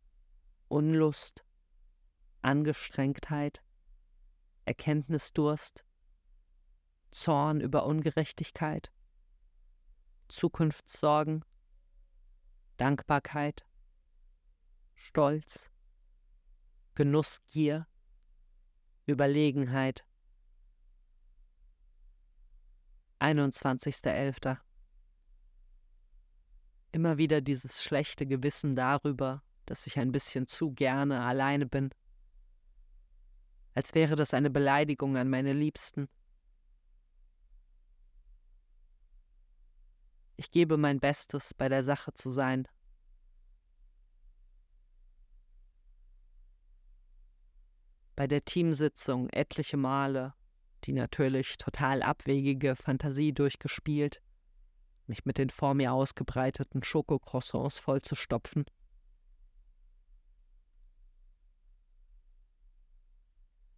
Unlust, 0.67 1.45
Angestrengtheit, 2.41 3.63
Erkenntnisdurst, 4.65 5.85
Zorn 7.11 7.61
über 7.61 7.85
Ungerechtigkeit, 7.85 8.91
Zukunftssorgen, 10.27 11.45
Dankbarkeit, 12.77 13.65
Stolz, 14.95 15.71
Genussgier, 16.95 17.87
Überlegenheit. 19.05 20.05
21.11. 23.19 24.57
Immer 26.95 27.17
wieder 27.17 27.41
dieses 27.41 27.83
schlechte 27.83 28.25
Gewissen 28.25 28.73
darüber, 28.73 29.43
dass 29.65 29.85
ich 29.85 29.99
ein 29.99 30.13
bisschen 30.13 30.47
zu 30.47 30.71
gerne 30.71 31.23
alleine 31.23 31.65
bin. 31.65 31.89
Als 33.73 33.93
wäre 33.95 34.15
das 34.15 34.33
eine 34.33 34.49
Beleidigung 34.49 35.17
an 35.17 35.29
meine 35.29 35.51
Liebsten. 35.51 36.07
Ich 40.37 40.51
gebe 40.51 40.77
mein 40.77 41.01
Bestes, 41.01 41.53
bei 41.53 41.67
der 41.67 41.83
Sache 41.83 42.13
zu 42.13 42.31
sein. 42.31 42.65
bei 48.15 48.27
der 48.27 48.45
Teamsitzung 48.45 49.27
etliche 49.31 49.75
Male 49.75 50.33
die 50.85 50.93
natürlich 50.93 51.57
total 51.57 52.01
abwegige 52.01 52.75
Fantasie 52.75 53.33
durchgespielt, 53.33 54.21
mich 55.07 55.25
mit 55.25 55.37
den 55.37 55.49
vor 55.49 55.73
mir 55.73 55.93
ausgebreiteten 55.93 56.83
Schokocroissants 56.83 57.79
vollzustopfen. 57.79 58.65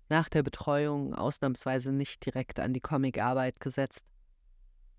Nach 0.10 0.30
der 0.30 0.44
Betreuung 0.44 1.14
ausnahmsweise 1.14 1.92
nicht 1.92 2.26
direkt 2.26 2.60
an 2.60 2.74
die 2.74 2.80
Comicarbeit 2.80 3.60
gesetzt, 3.60 4.06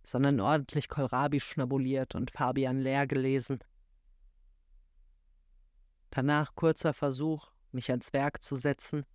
sondern 0.05 0.41
ordentlich 0.41 0.89
Kohlrabi 0.89 1.41
schnabuliert 1.41 2.15
und 2.15 2.31
Fabian 2.31 2.79
leer 2.79 3.07
gelesen. 3.07 3.61
Danach 6.11 6.55
kurzer 6.55 6.93
Versuch, 6.93 7.51
mich 7.73 7.91
ans 7.91 8.13
Werk 8.13 8.43
zu 8.43 8.57
setzen 8.57 9.07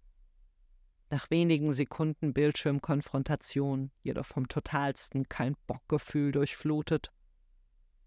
nach 1.10 1.30
wenigen 1.30 1.74
Sekunden 1.74 2.34
Bildschirmkonfrontation, 2.34 3.92
jedoch 4.02 4.26
vom 4.26 4.48
totalsten 4.48 5.30
Kein-Bock-Gefühl 5.30 6.32
durchflutet 6.32 7.12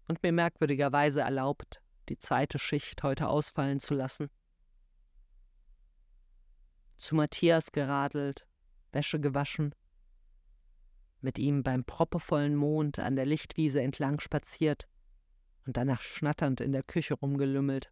und 0.07 0.23
mir 0.23 0.31
merkwürdigerweise 0.31 1.21
erlaubt, 1.21 1.81
die 2.09 2.17
zweite 2.17 2.59
Schicht 2.59 3.03
heute 3.03 3.27
ausfallen 3.27 3.79
zu 3.79 3.93
lassen. 3.93 4.29
Zu 6.97 7.15
Matthias 7.15 7.71
geradelt, 7.71 8.47
Wäsche 8.91 9.19
gewaschen, 9.19 9.75
mit 11.21 11.39
ihm 11.39 11.63
beim 11.63 11.83
proppevollen 11.83 12.55
Mond 12.55 12.99
an 12.99 13.15
der 13.15 13.25
Lichtwiese 13.25 13.81
entlang 13.81 14.19
spaziert 14.19 14.87
und 15.65 15.77
danach 15.77 16.01
schnatternd 16.01 16.61
in 16.61 16.71
der 16.71 16.83
Küche 16.83 17.15
rumgelümmelt. 17.15 17.91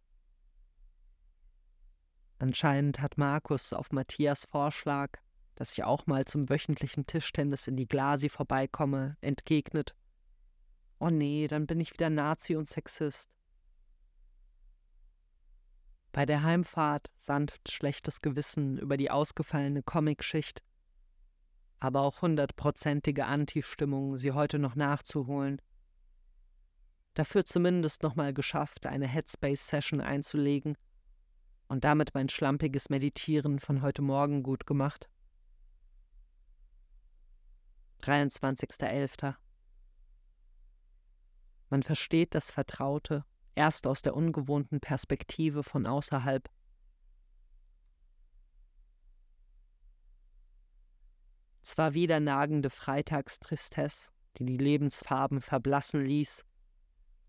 Anscheinend 2.38 3.00
hat 3.00 3.16
Markus 3.16 3.72
auf 3.72 3.92
Matthias 3.92 4.44
Vorschlag, 4.44 5.18
dass 5.54 5.72
ich 5.72 5.84
auch 5.84 6.06
mal 6.06 6.26
zum 6.26 6.50
wöchentlichen 6.50 7.06
Tischtennis 7.06 7.66
in 7.66 7.76
die 7.76 7.88
Glasi 7.88 8.28
vorbeikomme, 8.28 9.16
entgegnet. 9.22 9.94
Oh 10.98 11.08
nee, 11.08 11.48
dann 11.48 11.66
bin 11.66 11.80
ich 11.80 11.92
wieder 11.92 12.10
Nazi 12.10 12.56
und 12.56 12.68
Sexist. 12.68 13.30
Bei 16.12 16.26
der 16.26 16.42
Heimfahrt 16.42 17.10
sanft 17.16 17.70
schlechtes 17.70 18.20
Gewissen 18.20 18.78
über 18.78 18.96
die 18.96 19.10
ausgefallene 19.10 19.82
Comicschicht, 19.82 20.62
aber 21.78 22.00
auch 22.02 22.22
hundertprozentige 22.22 23.26
Anti-Stimmung, 23.26 24.16
sie 24.18 24.32
heute 24.32 24.58
noch 24.58 24.76
nachzuholen. 24.76 25.60
Dafür 27.14 27.46
zumindest 27.46 28.02
nochmal 28.02 28.34
geschafft, 28.34 28.86
eine 28.86 29.06
Headspace-Session 29.06 30.02
einzulegen 30.02 30.76
und 31.68 31.84
damit 31.84 32.14
mein 32.14 32.28
schlampiges 32.28 32.90
Meditieren 32.90 33.58
von 33.58 33.82
heute 33.82 34.02
Morgen 34.02 34.42
gut 34.42 34.66
gemacht. 34.66 35.08
23.11. 38.02 39.34
Man 41.68 41.82
versteht 41.82 42.34
das 42.34 42.50
Vertraute 42.50 43.24
erst 43.56 43.86
aus 43.86 44.02
der 44.02 44.14
ungewohnten 44.14 44.80
Perspektive 44.80 45.62
von 45.64 45.86
außerhalb. 45.86 46.48
Zwar 51.62 51.94
wieder 51.94 52.20
nagende 52.20 52.70
Freitagstristesse, 52.70 54.12
die 54.36 54.44
die 54.44 54.56
Lebensfarben 54.56 55.40
verblassen 55.40 56.04
ließ, 56.04 56.44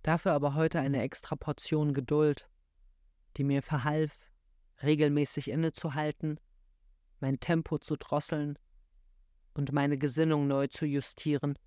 dafür 0.04 0.34
aber 0.34 0.54
heute 0.54 0.80
eine 0.80 1.02
extra 1.02 1.36
Portion 1.36 1.96
Geduld, 1.96 2.48
die 3.38 3.44
mir 3.44 3.64
verhalf, 3.64 4.27
regelmäßig 4.84 5.50
innezuhalten, 5.50 6.40
mein 7.20 7.40
Tempo 7.40 7.78
zu 7.78 7.96
drosseln 7.96 8.60
und 9.54 9.72
meine 9.72 9.98
Gesinnung 9.98 10.48
neu 10.48 10.68
zu 10.68 10.86
justieren. 10.86 11.58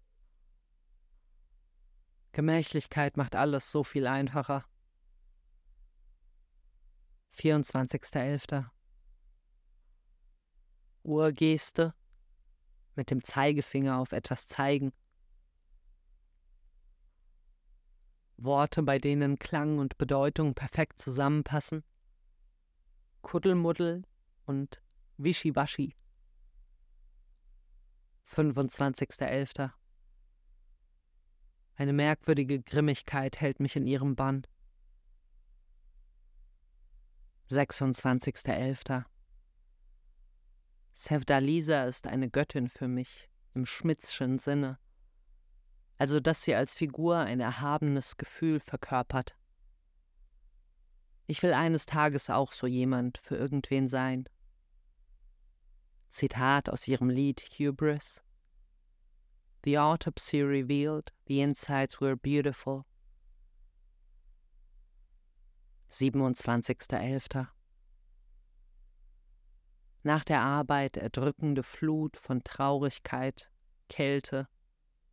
Gemächlichkeit 2.33 3.17
macht 3.17 3.35
alles 3.35 3.71
so 3.71 3.83
viel 3.83 4.07
einfacher. 4.07 4.65
24.11. 7.35 8.67
Urgeste 11.03 11.95
mit 12.95 13.11
dem 13.11 13.25
Zeigefinger 13.25 13.99
auf 13.99 14.13
etwas 14.13 14.47
zeigen. 14.47 14.93
Worte, 18.37 18.83
bei 18.83 18.99
denen 18.99 19.39
Klang 19.39 19.79
und 19.79 19.99
Bedeutung 19.99 20.55
perfekt 20.55 20.99
zusammenpassen. 20.99 21.85
Kuddelmuddel 23.23 24.05
und 24.47 24.83
Wischiwaschi. 25.17 25.95
25.11. 28.27 29.71
Eine 31.75 31.93
merkwürdige 31.93 32.61
Grimmigkeit 32.61 33.41
hält 33.41 33.61
mich 33.61 33.77
in 33.77 33.87
ihrem 33.87 34.15
Bann. 34.15 34.47
26.11. 37.51 39.05
Sevdalisa 40.95 41.85
ist 41.85 42.07
eine 42.07 42.31
Göttin 42.31 42.69
für 42.69 42.87
mich, 42.87 43.31
im 43.55 43.67
Schmidtschen 43.67 44.39
Sinne, 44.39 44.79
also 45.97 46.21
dass 46.21 46.43
sie 46.43 46.55
als 46.55 46.75
Figur 46.75 47.17
ein 47.17 47.41
erhabenes 47.41 48.17
Gefühl 48.17 48.61
verkörpert. 48.61 49.37
Ich 51.31 51.45
will 51.45 51.53
eines 51.53 51.87
Tages 51.87 52.29
auch 52.29 52.51
so 52.51 52.67
jemand 52.67 53.17
für 53.17 53.37
irgendwen 53.37 53.87
sein. 53.87 54.29
Zitat 56.09 56.69
aus 56.69 56.89
ihrem 56.89 57.09
Lied 57.09 57.41
Hubris. 57.57 58.21
The 59.65 59.79
autopsy 59.79 60.43
revealed 60.43 61.13
the 61.29 61.41
insides 61.41 62.01
were 62.01 62.17
beautiful. 62.17 62.85
27.11. 65.93 67.47
Nach 70.03 70.25
der 70.25 70.41
Arbeit 70.41 70.97
erdrückende 70.97 71.63
Flut 71.63 72.17
von 72.17 72.43
Traurigkeit, 72.43 73.53
Kälte, 73.89 74.49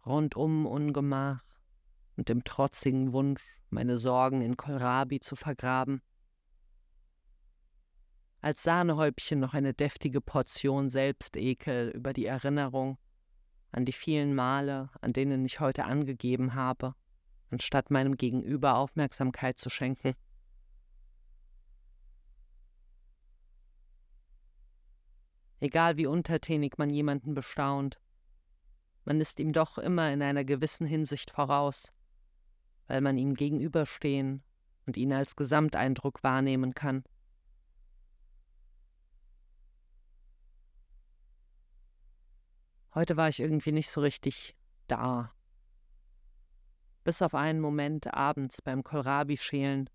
rundum 0.04 0.66
Ungemach 0.66 1.44
und 2.16 2.28
dem 2.28 2.44
trotzigen 2.44 3.14
Wunsch, 3.14 3.44
meine 3.70 4.00
Sorgen 4.00 4.42
in 4.42 4.58
Kohlrabi 4.58 5.20
zu 5.20 5.36
vergraben. 5.36 6.02
Als 8.48 8.64
Sahnehäubchen 8.64 9.42
noch 9.42 9.54
eine 9.54 9.74
deftige 9.74 10.22
Portion 10.22 10.90
Selbstekel 10.90 11.90
über 11.90 12.14
die 12.14 12.26
Erinnerung 12.28 12.98
an 13.74 13.84
die 13.84 13.92
vielen 13.92 14.34
Male, 14.34 14.90
an 15.02 15.12
denen 15.12 15.44
ich 15.44 15.60
heute 15.60 15.84
angegeben 15.84 16.54
habe, 16.54 16.96
anstatt 17.50 17.92
meinem 17.92 18.16
Gegenüber 18.16 18.78
Aufmerksamkeit 18.78 19.60
zu 19.60 19.70
schenken. 19.70 20.14
Egal 25.60 25.98
wie 25.98 26.08
untertänig 26.08 26.78
man 26.78 26.90
jemanden 26.90 27.34
bestaunt, 27.34 28.00
man 29.04 29.20
ist 29.20 29.42
ihm 29.42 29.52
doch 29.52 29.78
immer 29.78 30.14
in 30.14 30.22
einer 30.22 30.46
gewissen 30.46 30.88
Hinsicht 30.88 31.32
voraus, 31.32 31.92
weil 32.88 33.02
man 33.02 33.18
ihm 33.18 33.34
gegenüberstehen 33.34 34.42
und 34.86 34.96
ihn 34.96 35.12
als 35.12 35.36
Gesamteindruck 35.36 36.24
wahrnehmen 36.24 36.74
kann. 36.74 37.04
Heute 42.98 43.16
war 43.16 43.30
ich 43.30 43.40
irgendwie 43.40 43.74
nicht 43.74 43.92
so 43.92 44.02
richtig 44.02 44.56
da. 44.88 45.32
Bis 47.04 47.22
auf 47.22 47.36
einen 47.36 47.60
Moment 47.60 48.12
abends 48.12 48.60
beim 48.60 48.84
Kohlrabi-Schälen, 48.84 49.88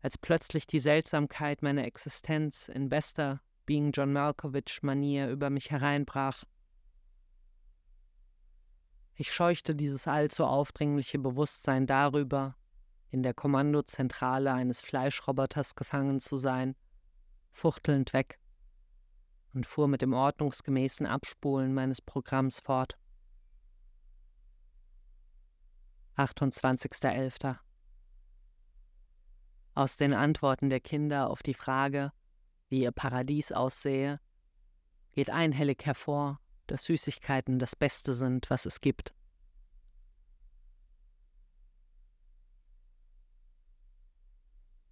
als 0.00 0.16
plötzlich 0.16 0.68
die 0.68 0.78
Seltsamkeit 0.78 1.60
meiner 1.60 1.84
Existenz 1.84 2.68
in 2.68 2.88
bester 2.88 3.42
Being 3.66 3.90
John 3.90 4.12
Malkovich-Manier 4.12 5.28
über 5.28 5.50
mich 5.50 5.72
hereinbrach. 5.72 6.44
Ich 9.16 9.32
scheuchte 9.32 9.74
dieses 9.74 10.06
allzu 10.06 10.44
aufdringliche 10.44 11.18
Bewusstsein 11.18 11.88
darüber, 11.88 12.54
in 13.10 13.24
der 13.24 13.34
Kommandozentrale 13.34 14.52
eines 14.52 14.82
Fleischroboters 14.82 15.74
gefangen 15.74 16.20
zu 16.20 16.36
sein, 16.36 16.76
fuchtelnd 17.50 18.12
weg 18.12 18.38
und 19.54 19.66
fuhr 19.66 19.88
mit 19.88 20.02
dem 20.02 20.12
ordnungsgemäßen 20.12 21.06
Abspulen 21.06 21.74
meines 21.74 22.00
Programms 22.00 22.60
fort. 22.60 22.96
28.11. 26.16 27.58
Aus 29.74 29.96
den 29.96 30.12
Antworten 30.12 30.68
der 30.68 30.80
Kinder 30.80 31.30
auf 31.30 31.42
die 31.42 31.54
Frage, 31.54 32.12
wie 32.68 32.82
ihr 32.82 32.92
Paradies 32.92 33.52
aussähe, 33.52 34.20
geht 35.12 35.30
einhellig 35.30 35.84
hervor, 35.84 36.40
dass 36.66 36.84
Süßigkeiten 36.84 37.58
das 37.58 37.76
Beste 37.76 38.14
sind, 38.14 38.50
was 38.50 38.66
es 38.66 38.80
gibt. 38.80 39.14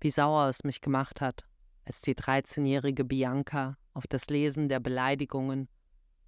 Wie 0.01 0.11
sauer 0.11 0.49
es 0.49 0.65
mich 0.65 0.81
gemacht 0.81 1.21
hat, 1.21 1.47
als 1.91 2.03
die 2.03 2.15
13-jährige 2.15 3.05
Bianca 3.05 3.77
auf 3.95 4.07
das 4.07 4.27
Lesen 4.27 4.69
der 4.69 4.79
Beleidigungen, 4.79 5.69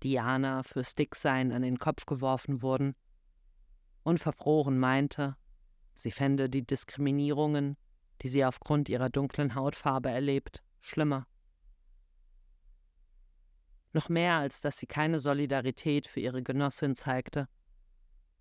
Diana 0.03 0.65
fürs 0.65 0.97
Dicksein 0.97 1.53
an 1.53 1.63
den 1.63 1.79
Kopf 1.79 2.05
geworfen 2.05 2.63
wurden, 2.63 2.97
unverfroren 4.03 4.77
meinte, 4.77 5.37
sie 5.95 6.11
fände 6.11 6.51
die 6.51 6.67
Diskriminierungen, 6.67 7.77
die 8.23 8.29
sie 8.29 8.45
aufgrund 8.45 8.89
ihrer 8.89 9.09
dunklen 9.09 9.55
Hautfarbe 9.55 10.11
erlebt, 10.11 10.65
schlimmer. 10.81 11.29
Noch 13.93 14.09
mehr 14.09 14.39
als 14.39 14.63
dass 14.63 14.79
sie 14.79 14.89
keine 14.89 15.21
Solidarität 15.21 16.09
für 16.09 16.19
ihre 16.19 16.43
Genossin 16.43 16.97
zeigte, 16.97 17.49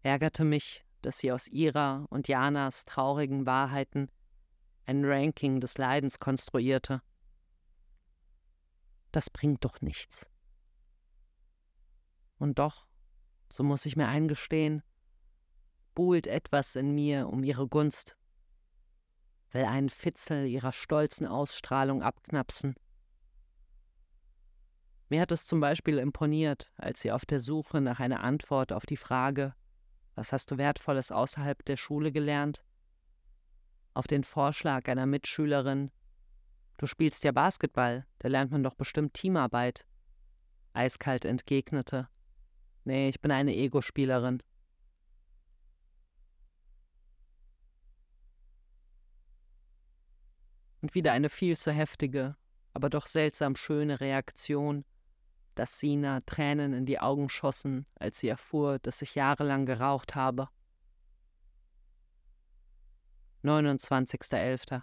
ärgerte 0.02 0.44
mich, 0.44 0.84
dass 1.04 1.20
sie 1.20 1.32
aus 1.32 1.48
ihrer 1.48 2.08
und 2.10 2.28
Janas 2.28 2.86
traurigen 2.86 3.46
Wahrheiten 3.46 4.10
ein 4.88 5.06
Ranking 5.06 5.60
des 5.60 5.78
Leidens 5.78 6.18
konstruierte 6.18 7.04
das 9.12 9.30
bringt 9.30 9.66
doch 9.66 9.82
nichts. 9.82 10.28
Und 12.38 12.60
doch, 12.60 12.88
so 13.50 13.64
muss 13.64 13.86
ich 13.86 13.96
mir 13.96 14.08
eingestehen, 14.08 14.84
buhlt 15.94 16.28
etwas 16.28 16.76
in 16.76 16.96
mir 16.96 17.28
um 17.28 17.44
ihre 17.44 17.68
Gunst, 17.68 18.18
will 19.52 19.66
einen 19.66 19.90
Fitzel 19.90 20.48
ihrer 20.48 20.72
stolzen 20.72 21.28
Ausstrahlung 21.28 22.02
abknapsen. 22.02 22.76
Mir 25.10 25.20
hat 25.20 25.32
es 25.34 25.46
zum 25.46 25.60
Beispiel 25.60 25.98
imponiert, 25.98 26.72
als 26.78 27.02
sie 27.02 27.12
auf 27.12 27.26
der 27.26 27.42
Suche 27.42 27.82
nach 27.82 28.00
einer 28.00 28.22
Antwort 28.22 28.72
auf 28.72 28.86
die 28.86 28.98
Frage, 28.98 29.54
was 30.16 30.32
hast 30.32 30.52
du 30.52 30.58
Wertvolles 30.58 31.12
außerhalb 31.12 31.66
der 31.66 31.76
Schule 31.76 32.14
gelernt, 32.14 32.64
auf 33.94 34.08
den 34.08 34.24
Vorschlag 34.24 34.88
einer 34.88 35.06
Mitschülerin 35.06 35.92
Du 36.82 36.88
spielst 36.88 37.24
ja 37.24 37.32
Basketball, 37.32 38.08
da 38.18 38.28
lernt 38.28 38.52
man 38.52 38.64
doch 38.64 38.74
bestimmt 38.74 39.14
Teamarbeit. 39.14 39.86
Eiskalt 40.74 41.26
entgegnete. 41.26 42.10
Nee, 42.86 43.08
ich 43.08 43.22
bin 43.22 43.30
eine 43.30 43.54
Ego-Spielerin. 43.54 44.42
Und 50.82 50.96
wieder 50.96 51.12
eine 51.12 51.30
viel 51.30 51.56
zu 51.56 51.72
heftige, 51.72 52.36
aber 52.74 52.90
doch 52.90 53.06
seltsam 53.06 53.56
schöne 53.56 54.00
Reaktion, 54.00 54.84
dass 55.54 55.80
Sina 55.80 56.22
Tränen 56.22 56.74
in 56.74 56.88
die 56.88 57.00
Augen 57.00 57.30
schossen, 57.30 57.86
als 57.94 58.18
sie 58.18 58.30
erfuhr, 58.30 58.80
dass 58.80 59.04
ich 59.04 59.14
jahrelang 59.14 59.68
geraucht 59.68 60.16
habe. 60.16 60.50
29.11 63.44 64.82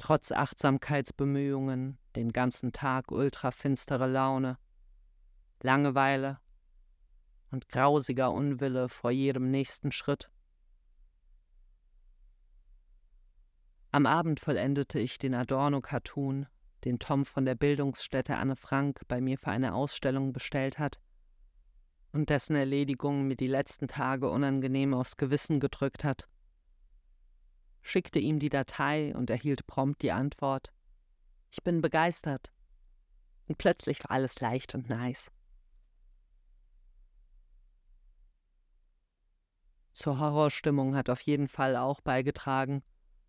trotz 0.00 0.32
Achtsamkeitsbemühungen, 0.32 1.98
den 2.16 2.32
ganzen 2.32 2.72
Tag 2.72 3.12
ultrafinstere 3.12 4.06
Laune, 4.06 4.56
Langeweile 5.62 6.40
und 7.50 7.68
grausiger 7.68 8.32
Unwille 8.32 8.88
vor 8.88 9.10
jedem 9.10 9.50
nächsten 9.50 9.92
Schritt. 9.92 10.30
Am 13.92 14.06
Abend 14.06 14.40
vollendete 14.40 14.98
ich 14.98 15.18
den 15.18 15.34
Adorno-Cartoon, 15.34 16.46
den 16.84 16.98
Tom 16.98 17.26
von 17.26 17.44
der 17.44 17.54
Bildungsstätte 17.54 18.36
Anne 18.36 18.56
Frank 18.56 19.02
bei 19.06 19.20
mir 19.20 19.36
für 19.36 19.50
eine 19.50 19.74
Ausstellung 19.74 20.32
bestellt 20.32 20.78
hat 20.78 20.98
und 22.12 22.30
dessen 22.30 22.56
Erledigung 22.56 23.26
mir 23.26 23.36
die 23.36 23.48
letzten 23.48 23.86
Tage 23.86 24.30
unangenehm 24.30 24.94
aufs 24.94 25.18
Gewissen 25.18 25.60
gedrückt 25.60 26.04
hat 26.04 26.26
schickte 27.82 28.18
ihm 28.18 28.38
die 28.38 28.50
Datei 28.50 29.14
und 29.14 29.30
erhielt 29.30 29.66
prompt 29.66 30.02
die 30.02 30.12
Antwort 30.12 30.72
Ich 31.50 31.62
bin 31.62 31.80
begeistert. 31.80 32.52
Und 33.46 33.58
plötzlich 33.58 34.04
war 34.04 34.12
alles 34.12 34.40
leicht 34.40 34.74
und 34.74 34.88
nice. 34.88 35.30
Zur 39.92 40.18
Horrorstimmung 40.18 40.94
hat 40.94 41.10
auf 41.10 41.20
jeden 41.20 41.48
Fall 41.48 41.76
auch 41.76 42.00
beigetragen, 42.00 42.82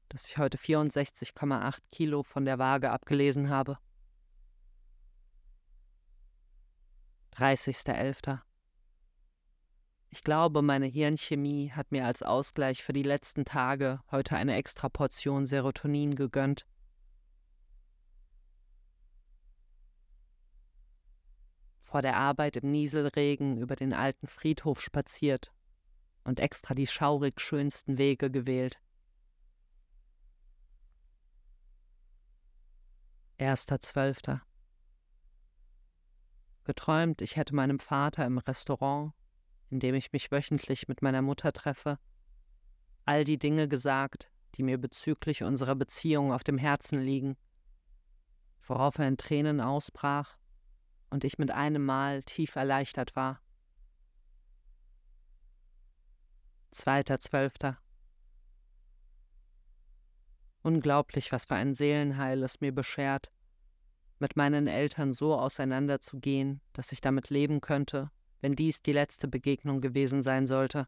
dass 0.10 0.28
ich 0.28 0.38
heute 0.38 0.58
64,8 0.58 1.80
Kilo 1.92 2.24
von 2.24 2.46
der 2.46 2.60
Waage 2.60 2.92
abgelesen 2.92 3.50
habe. 3.50 3.78
30.11. 7.36 8.40
Ich 10.14 10.26
glaube, 10.26 10.62
meine 10.62 10.88
Hirnchemie 10.88 11.72
hat 11.72 11.94
mir 11.94 12.06
als 12.06 12.22
Ausgleich 12.22 12.84
für 12.84 12.92
die 12.92 13.02
letzten 13.02 13.46
Tage 13.46 14.02
heute 14.12 14.36
eine 14.36 14.56
extra 14.56 14.90
Portion 14.90 15.48
Serotonin 15.48 16.16
gegönnt. 16.16 16.68
Vor 21.84 22.02
der 22.02 22.18
Arbeit 22.18 22.58
im 22.58 22.70
Nieselregen 22.72 23.58
über 23.58 23.78
den 23.78 23.94
alten 23.94 24.28
Friedhof 24.28 24.82
spaziert 24.82 25.54
und 26.26 26.42
extra 26.42 26.74
die 26.76 26.88
schaurig 26.88 27.40
schönsten 27.40 27.98
Wege 27.98 28.30
gewählt. 28.30 28.82
1.12. 33.40 34.42
Geträumt, 36.66 37.22
ich 37.22 37.38
hätte 37.38 37.56
meinem 37.56 37.80
Vater 37.80 38.26
im 38.26 38.38
Restaurant 38.38 39.14
in 39.72 39.80
dem 39.80 39.96
ich 39.96 40.12
mich 40.12 40.32
wöchentlich 40.32 40.88
mit 40.88 41.02
meiner 41.02 41.22
Mutter 41.22 41.54
treffe, 41.54 41.98
all 43.06 43.24
die 43.24 43.40
Dinge 43.40 43.68
gesagt, 43.68 44.30
die 44.56 44.64
mir 44.64 44.78
bezüglich 44.78 45.44
unserer 45.44 45.76
Beziehung 45.76 46.34
auf 46.34 46.44
dem 46.44 46.58
Herzen 46.58 47.00
liegen, 47.00 47.38
worauf 48.68 49.00
er 49.00 49.08
in 49.08 49.18
Tränen 49.18 49.62
ausbrach 49.62 50.38
und 51.10 51.24
ich 51.24 51.38
mit 51.38 51.52
einem 51.52 51.86
Mal 51.86 52.22
tief 52.24 52.56
erleichtert 52.56 53.16
war. 53.16 53.42
Zweiter 56.72 57.20
Zwölfter. 57.20 57.78
Unglaublich, 60.64 61.32
was 61.32 61.46
für 61.46 61.56
ein 61.56 61.74
Seelenheil 61.74 62.44
es 62.44 62.62
mir 62.62 62.74
beschert, 62.74 63.32
mit 64.20 64.36
meinen 64.36 64.68
Eltern 64.68 65.14
so 65.14 65.34
auseinanderzugehen, 65.34 66.62
dass 66.74 66.92
ich 66.92 67.02
damit 67.02 67.30
leben 67.30 67.62
könnte, 67.62 68.12
wenn 68.42 68.56
dies 68.56 68.82
die 68.82 68.92
letzte 68.92 69.28
Begegnung 69.28 69.82
gewesen 69.82 70.24
sein 70.24 70.48
sollte. 70.48 70.88